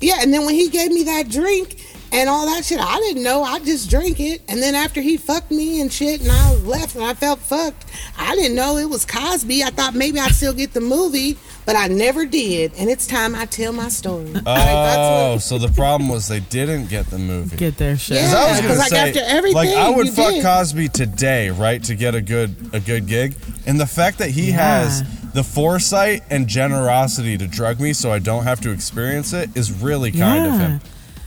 Yeah, 0.00 0.18
and 0.20 0.32
then 0.32 0.46
when 0.46 0.54
he 0.54 0.68
gave 0.68 0.92
me 0.92 1.02
that 1.04 1.28
drink 1.28 1.84
and 2.12 2.28
all 2.28 2.46
that 2.46 2.64
shit, 2.64 2.78
I 2.80 2.98
didn't 3.00 3.24
know. 3.24 3.42
I 3.42 3.58
just 3.58 3.90
drank 3.90 4.20
it. 4.20 4.42
And 4.46 4.62
then 4.62 4.76
after 4.76 5.00
he 5.00 5.16
fucked 5.16 5.50
me 5.50 5.80
and 5.80 5.92
shit, 5.92 6.20
and 6.22 6.30
I 6.30 6.54
left 6.54 6.94
and 6.94 7.02
I 7.02 7.14
felt 7.14 7.40
fucked, 7.40 7.84
I 8.16 8.36
didn't 8.36 8.54
know 8.54 8.76
it 8.76 8.88
was 8.88 9.04
Cosby. 9.04 9.64
I 9.64 9.70
thought 9.70 9.94
maybe 9.96 10.20
I'd 10.20 10.36
still 10.36 10.52
get 10.54 10.72
the 10.72 10.80
movie, 10.80 11.36
but 11.68 11.76
I 11.76 11.86
never 11.88 12.24
did. 12.24 12.72
And 12.78 12.88
it's 12.88 13.06
time 13.06 13.34
I 13.34 13.44
tell 13.44 13.72
my 13.74 13.88
story. 13.90 14.32
Oh, 14.46 15.32
what- 15.34 15.42
so 15.42 15.58
the 15.58 15.68
problem 15.68 16.08
was 16.08 16.26
they 16.26 16.40
didn't 16.40 16.86
get 16.88 17.10
the 17.10 17.18
movie. 17.18 17.58
Get 17.58 17.76
their 17.76 17.98
shit. 17.98 18.16
Yeah. 18.16 18.22
'Cause 18.22 18.34
I 18.34 18.50
was 18.50 18.56
gonna 18.60 18.68
'cause, 18.68 18.78
like, 18.78 18.88
say, 18.88 19.08
after 19.10 19.20
everything 19.26 19.54
like 19.56 19.68
I 19.76 19.90
would 19.90 20.06
you 20.06 20.12
fuck 20.12 20.32
did. 20.32 20.42
Cosby 20.42 20.88
today, 20.88 21.50
right, 21.50 21.84
to 21.84 21.94
get 21.94 22.14
a 22.14 22.22
good 22.22 22.56
a 22.72 22.80
good 22.80 23.06
gig, 23.06 23.34
and 23.66 23.78
the 23.78 23.86
fact 23.86 24.16
that 24.18 24.30
he 24.30 24.48
Yeah. 24.50 24.80
has 24.80 25.02
the 25.34 25.44
foresight 25.44 26.22
and 26.30 26.48
generosity 26.48 27.36
to 27.36 27.46
drug 27.46 27.78
me, 27.80 27.92
so 27.92 28.10
I 28.10 28.18
don't 28.18 28.44
have 28.44 28.62
to 28.62 28.70
experience 28.70 29.34
it, 29.34 29.50
is 29.54 29.70
really 29.70 30.10
kind 30.10 30.46
of 30.46 30.58
him. 30.58 30.80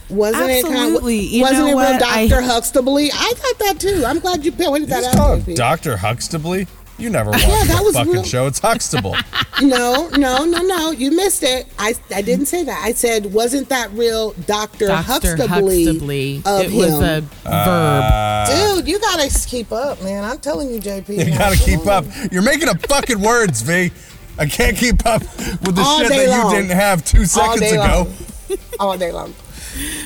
wasn't 0.09 0.49
Absolutely. 0.49 1.19
it 1.19 1.21
kind 1.21 1.31
You 1.31 1.43
of, 1.45 1.49
wasn't 1.51 1.61
it 1.61 1.65
real 1.67 1.75
what? 1.75 2.03
I- 2.03 2.27
Dr. 2.27 2.41
Huxtable? 2.41 2.97
I 2.97 3.33
thought 3.37 3.59
that 3.59 3.79
too. 3.79 4.03
I'm 4.05 4.19
glad 4.19 4.43
you 4.43 4.51
pointed 4.51 4.89
that 4.89 5.15
out. 5.15 5.37
him 5.47 5.55
Doctor 5.55 5.95
Huxtably. 5.97 6.67
You 7.01 7.09
never 7.09 7.31
watched 7.31 7.47
that 7.47 7.81
was 7.83 7.95
fucking 7.95 8.11
real- 8.13 8.23
show. 8.23 8.47
It's 8.47 8.59
Huxtable. 8.59 9.15
No, 9.61 10.07
no, 10.17 10.43
no, 10.43 10.59
no. 10.63 10.89
You 10.89 11.11
missed 11.11 11.43
it. 11.43 11.67
I, 11.77 11.93
I 12.15 12.23
didn't 12.23 12.47
say 12.47 12.63
that. 12.63 12.81
I 12.83 12.93
said, 12.93 13.31
wasn't 13.31 13.69
that 13.69 13.91
real 13.91 14.31
Dr. 14.47 14.87
Dr. 14.87 15.03
Huxtable? 15.03 15.45
Huxtably. 15.47 16.43
of 16.47 16.61
It 16.65 16.71
was 16.71 16.87
him? 16.87 16.95
a 16.95 16.97
verb. 17.21 17.29
Uh, 17.45 18.73
Dude, 18.75 18.87
you 18.87 18.99
gotta 18.99 19.29
keep 19.47 19.71
up, 19.71 20.01
man. 20.01 20.23
I'm 20.23 20.39
telling 20.39 20.71
you, 20.71 20.79
JP. 20.81 21.09
You 21.09 21.37
gotta 21.37 21.57
keep 21.57 21.85
up. 21.85 22.05
You're 22.31 22.41
making 22.41 22.69
up 22.69 22.83
fucking 22.87 23.21
words, 23.21 23.61
V. 23.61 23.91
I 24.39 24.47
can't 24.47 24.75
keep 24.75 25.05
up 25.05 25.21
with 25.21 25.75
the 25.75 25.81
All 25.83 25.99
shit 25.99 26.09
that 26.09 26.29
long. 26.29 26.51
you 26.55 26.57
didn't 26.61 26.75
have 26.75 27.05
two 27.05 27.19
All 27.19 27.25
seconds 27.27 27.59
day 27.59 27.71
ago. 27.73 28.07
long. 28.49 28.57
All 28.79 28.97
day 28.97 29.11
long. 29.11 29.35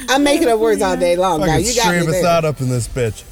I'm 0.09 0.21
making 0.25 0.49
up 0.49 0.59
words 0.59 0.81
all 0.81 0.97
day 0.97 1.15
long, 1.15 1.39
Fucking 1.39 1.53
guys. 1.55 1.69
You 1.77 1.81
got 1.81 1.91
me 1.91 1.97
stream 1.99 2.07
of 2.09 2.13
there. 2.13 2.23
thought 2.23 2.43
up 2.43 2.59
in 2.59 2.67
this 2.67 2.89
bitch. 2.89 3.23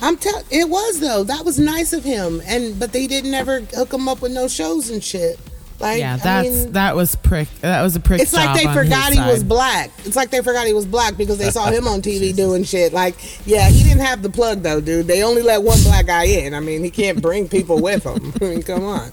I'm 0.00 0.16
tell. 0.16 0.42
It 0.50 0.68
was 0.68 1.00
though. 1.00 1.24
That 1.24 1.44
was 1.44 1.58
nice 1.58 1.92
of 1.92 2.04
him, 2.04 2.42
and 2.46 2.78
but 2.78 2.92
they 2.92 3.06
didn't 3.06 3.34
ever 3.34 3.60
hook 3.60 3.92
him 3.92 4.08
up 4.08 4.20
with 4.20 4.32
no 4.32 4.48
shows 4.48 4.90
and 4.90 5.02
shit. 5.02 5.38
Like, 5.80 6.00
Yeah, 6.00 6.14
I 6.14 6.16
that's 6.18 6.48
mean, 6.48 6.72
that 6.72 6.96
was 6.96 7.14
prick. 7.14 7.48
That 7.60 7.82
was 7.82 7.94
a 7.94 8.00
prick. 8.00 8.20
It's 8.20 8.32
like 8.32 8.60
they 8.60 8.66
forgot 8.72 9.12
he 9.12 9.20
was 9.20 9.44
black. 9.44 9.92
It's 10.04 10.16
like 10.16 10.30
they 10.30 10.42
forgot 10.42 10.66
he 10.66 10.72
was 10.72 10.86
black 10.86 11.16
because 11.16 11.38
they 11.38 11.50
saw 11.50 11.70
him 11.70 11.86
on 11.86 12.02
TV 12.02 12.34
doing 12.34 12.64
shit. 12.64 12.92
Like, 12.92 13.14
yeah, 13.46 13.68
he 13.68 13.84
didn't 13.84 14.00
have 14.00 14.22
the 14.22 14.30
plug 14.30 14.62
though, 14.62 14.80
dude. 14.80 15.06
They 15.06 15.22
only 15.22 15.42
let 15.42 15.62
one 15.62 15.80
black 15.84 16.06
guy 16.06 16.24
in. 16.24 16.52
I 16.54 16.58
mean, 16.60 16.82
he 16.82 16.90
can't 16.90 17.22
bring 17.22 17.48
people 17.48 17.80
with 17.80 18.02
him. 18.04 18.32
I 18.40 18.44
mean, 18.44 18.62
come 18.64 18.82
on. 18.84 19.12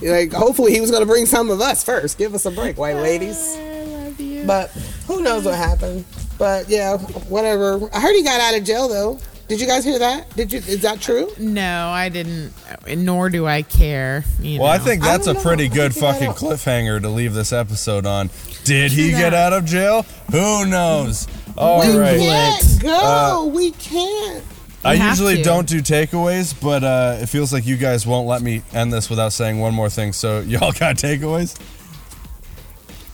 Like, 0.00 0.32
hopefully 0.32 0.72
he 0.72 0.80
was 0.80 0.90
gonna 0.90 1.04
bring 1.06 1.26
some 1.26 1.50
of 1.50 1.60
us 1.60 1.84
first. 1.84 2.16
Give 2.16 2.34
us 2.34 2.46
a 2.46 2.50
break, 2.50 2.78
white 2.78 2.96
ladies. 2.96 3.54
I 3.58 3.84
love 3.84 4.18
you. 4.18 4.44
But 4.46 4.70
who 5.06 5.22
knows 5.22 5.44
what 5.44 5.56
happened? 5.56 6.06
But 6.38 6.70
yeah, 6.70 6.96
whatever. 7.28 7.88
I 7.92 8.00
heard 8.00 8.14
he 8.14 8.22
got 8.22 8.40
out 8.40 8.58
of 8.58 8.64
jail 8.64 8.88
though. 8.88 9.20
Did 9.52 9.60
you 9.60 9.66
guys 9.66 9.84
hear 9.84 9.98
that? 9.98 10.34
Did 10.34 10.50
you? 10.50 10.60
Is 10.60 10.80
that 10.80 10.98
true? 10.98 11.30
No, 11.38 11.90
I 11.90 12.08
didn't. 12.08 12.54
Nor 12.96 13.28
do 13.28 13.46
I 13.46 13.60
care. 13.60 14.24
You 14.40 14.60
Well, 14.60 14.70
I 14.70 14.78
think 14.78 15.02
that's 15.02 15.26
a 15.26 15.34
don't 15.34 15.42
know. 15.44 15.46
pretty 15.46 15.68
good 15.68 15.94
fucking 15.94 16.30
cliffhanger 16.30 17.02
to 17.02 17.10
leave 17.10 17.34
this 17.34 17.52
episode 17.52 18.06
on. 18.06 18.30
Did 18.64 18.92
he 18.92 19.10
True 19.10 19.18
get 19.20 19.34
out 19.34 19.52
of 19.52 19.66
jail? 19.66 20.06
Who 20.30 20.64
knows? 20.64 21.28
All 21.58 21.80
we 21.86 21.94
right. 21.98 22.18
can't 22.18 22.80
go. 22.80 22.88
Uh, 22.96 23.44
we 23.44 23.72
can't. 23.72 24.42
I 24.86 24.94
You 24.94 25.00
have 25.00 25.10
usually 25.18 25.36
to. 25.36 25.42
don't 25.42 25.68
do 25.68 25.82
takeaways, 25.82 26.58
but 26.58 26.82
uh, 26.82 27.18
it 27.20 27.26
feels 27.26 27.52
like 27.52 27.66
you 27.66 27.76
guys 27.76 28.06
won't 28.06 28.26
let 28.26 28.40
me 28.40 28.62
end 28.72 28.90
this 28.90 29.10
without 29.10 29.34
saying 29.34 29.60
one 29.60 29.74
more 29.74 29.90
thing. 29.90 30.14
So 30.14 30.40
y'all 30.46 30.72
got 30.72 30.96
takeaways? 30.96 31.58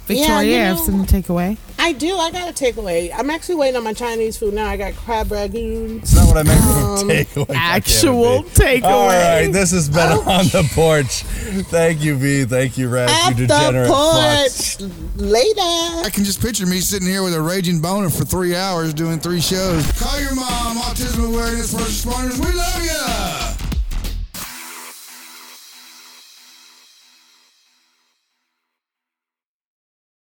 Victoria, 0.06 0.42
you 0.44 0.52
you 0.54 0.58
have 0.60 0.76
know- 0.76 0.84
something 0.84 1.04
to 1.04 1.10
take 1.10 1.28
away. 1.30 1.56
I 1.88 1.92
do. 1.92 2.16
I 2.18 2.30
got 2.30 2.50
a 2.50 2.52
takeaway. 2.52 3.10
I'm 3.16 3.30
actually 3.30 3.54
waiting 3.54 3.76
on 3.76 3.82
my 3.82 3.94
Chinese 3.94 4.36
food 4.36 4.52
now. 4.52 4.66
I 4.66 4.76
got 4.76 4.94
crab 4.94 5.28
ragoon. 5.28 6.02
It's 6.02 6.14
not 6.14 6.26
what 6.28 6.36
I 6.36 6.42
meant 6.42 6.60
Um, 6.60 7.08
takeaway. 7.08 7.34
God 7.34 7.46
damn 7.46 7.56
it, 7.56 7.56
Actual 7.56 8.42
takeaway. 8.42 8.82
All 8.84 9.06
right, 9.08 9.48
this 9.50 9.70
has 9.70 9.88
been 9.88 10.00
on 10.28 10.44
the 10.48 10.68
porch. 10.74 11.22
Thank 11.70 12.02
you, 12.02 12.16
V. 12.16 12.44
Thank 12.44 12.76
you, 12.76 12.90
Raz. 12.90 13.10
At 13.10 13.30
You 13.30 13.46
the 13.46 13.54
degenerate 13.54 13.88
fucks. 13.88 14.78
porch. 14.80 14.90
Later. 15.16 15.60
I 15.60 16.10
can 16.12 16.24
just 16.24 16.42
picture 16.42 16.66
me 16.66 16.80
sitting 16.80 17.08
here 17.08 17.22
with 17.22 17.32
a 17.34 17.40
raging 17.40 17.80
boner 17.80 18.10
for 18.10 18.26
three 18.26 18.54
hours 18.54 18.92
doing 18.92 19.18
three 19.18 19.40
shows. 19.40 19.90
Call 19.92 20.20
your 20.20 20.34
mom, 20.34 20.76
autism 20.76 21.32
awareness 21.32 21.72
first 21.72 22.04
responders. 22.06 22.38
We 22.38 22.52
love 22.52 22.84
ya. 22.84 23.47